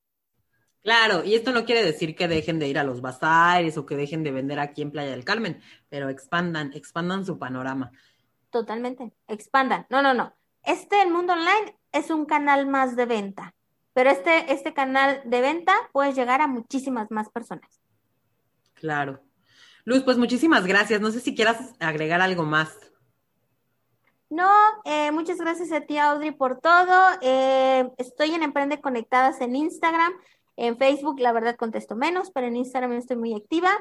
Claro, 0.83 1.23
y 1.23 1.35
esto 1.35 1.51
no 1.51 1.63
quiere 1.63 1.83
decir 1.83 2.15
que 2.15 2.27
dejen 2.27 2.57
de 2.57 2.67
ir 2.67 2.79
a 2.79 2.83
los 2.83 3.01
bazares 3.01 3.77
o 3.77 3.85
que 3.85 3.95
dejen 3.95 4.23
de 4.23 4.31
vender 4.31 4.59
aquí 4.59 4.81
en 4.81 4.91
Playa 4.91 5.11
del 5.11 5.23
Carmen, 5.23 5.61
pero 5.89 6.09
expandan, 6.09 6.73
expandan 6.73 7.23
su 7.23 7.37
panorama. 7.37 7.91
Totalmente, 8.49 9.13
expandan. 9.27 9.85
No, 9.89 10.01
no, 10.01 10.13
no. 10.13 10.33
Este, 10.63 11.01
el 11.01 11.11
mundo 11.11 11.33
online, 11.33 11.77
es 11.91 12.09
un 12.09 12.25
canal 12.25 12.67
más 12.67 12.95
de 12.95 13.05
venta, 13.05 13.53
pero 13.93 14.09
este, 14.09 14.51
este 14.53 14.73
canal 14.73 15.21
de 15.25 15.41
venta 15.41 15.73
puede 15.91 16.13
llegar 16.13 16.41
a 16.41 16.47
muchísimas 16.47 17.11
más 17.11 17.29
personas. 17.29 17.81
Claro. 18.73 19.21
Luz, 19.83 20.03
pues 20.03 20.17
muchísimas 20.17 20.65
gracias. 20.65 21.01
No 21.01 21.11
sé 21.11 21.19
si 21.19 21.35
quieras 21.35 21.73
agregar 21.79 22.21
algo 22.21 22.43
más. 22.43 22.75
No, 24.31 24.49
eh, 24.85 25.11
muchas 25.11 25.37
gracias 25.39 25.73
a 25.73 25.81
ti, 25.81 25.97
Audrey, 25.97 26.31
por 26.31 26.61
todo. 26.61 26.97
Eh, 27.19 27.91
estoy 27.97 28.33
en 28.33 28.43
Emprende 28.43 28.79
Conectadas 28.79 29.41
en 29.41 29.57
Instagram. 29.57 30.13
En 30.55 30.77
Facebook, 30.77 31.19
la 31.19 31.33
verdad, 31.33 31.57
contesto 31.57 31.97
menos, 31.97 32.31
pero 32.31 32.47
en 32.47 32.55
Instagram 32.55 32.93
estoy 32.93 33.17
muy 33.17 33.33
activa. 33.33 33.71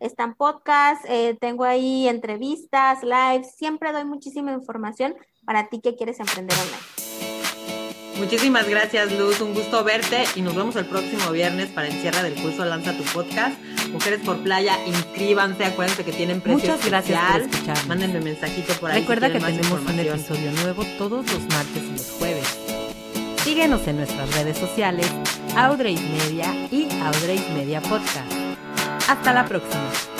Están 0.00 0.34
podcasts, 0.34 1.04
eh, 1.10 1.36
tengo 1.38 1.64
ahí 1.64 2.08
entrevistas, 2.08 3.02
lives. 3.02 3.54
Siempre 3.56 3.92
doy 3.92 4.06
muchísima 4.06 4.50
información 4.52 5.14
para 5.44 5.68
ti 5.68 5.80
que 5.82 5.94
quieres 5.94 6.20
emprender 6.20 6.56
online. 6.56 7.07
Muchísimas 8.18 8.68
gracias, 8.68 9.12
Luz. 9.12 9.40
Un 9.40 9.54
gusto 9.54 9.84
verte 9.84 10.24
y 10.34 10.42
nos 10.42 10.54
vemos 10.54 10.74
el 10.76 10.86
próximo 10.86 11.30
viernes 11.30 11.68
para 11.68 11.86
el 11.86 11.94
cierre 11.94 12.22
del 12.22 12.34
curso 12.34 12.64
Lanza 12.64 12.92
tu 12.92 13.04
Podcast. 13.04 13.56
Mujeres 13.92 14.20
por 14.24 14.38
Playa, 14.38 14.76
inscríbanse, 14.86 15.64
acuérdense 15.64 16.04
que 16.04 16.12
tienen 16.12 16.40
precio 16.40 16.70
Muchas 16.72 16.84
gracias 16.84 17.20
por 17.32 17.40
escucharnos. 17.40 17.86
Mándenme 17.86 18.20
mensajito 18.20 18.74
por 18.74 18.90
ahí. 18.90 19.00
Recuerda 19.00 19.28
si 19.28 19.32
que 19.34 19.40
tenemos 19.40 19.80
un 19.80 20.00
episodio 20.00 20.52
nuevo 20.62 20.84
todos 20.98 21.24
los 21.32 21.40
martes 21.42 21.82
y 21.82 21.92
los 21.92 22.10
jueves. 22.18 22.58
Síguenos 23.44 23.86
en 23.86 23.96
nuestras 23.96 24.34
redes 24.34 24.58
sociales, 24.58 25.06
Audrey 25.56 25.96
Media 25.96 26.52
y 26.70 26.88
Audrey 27.02 27.42
Media 27.54 27.80
Podcast. 27.80 28.30
Hasta 29.08 29.32
la 29.32 29.46
próxima. 29.46 30.17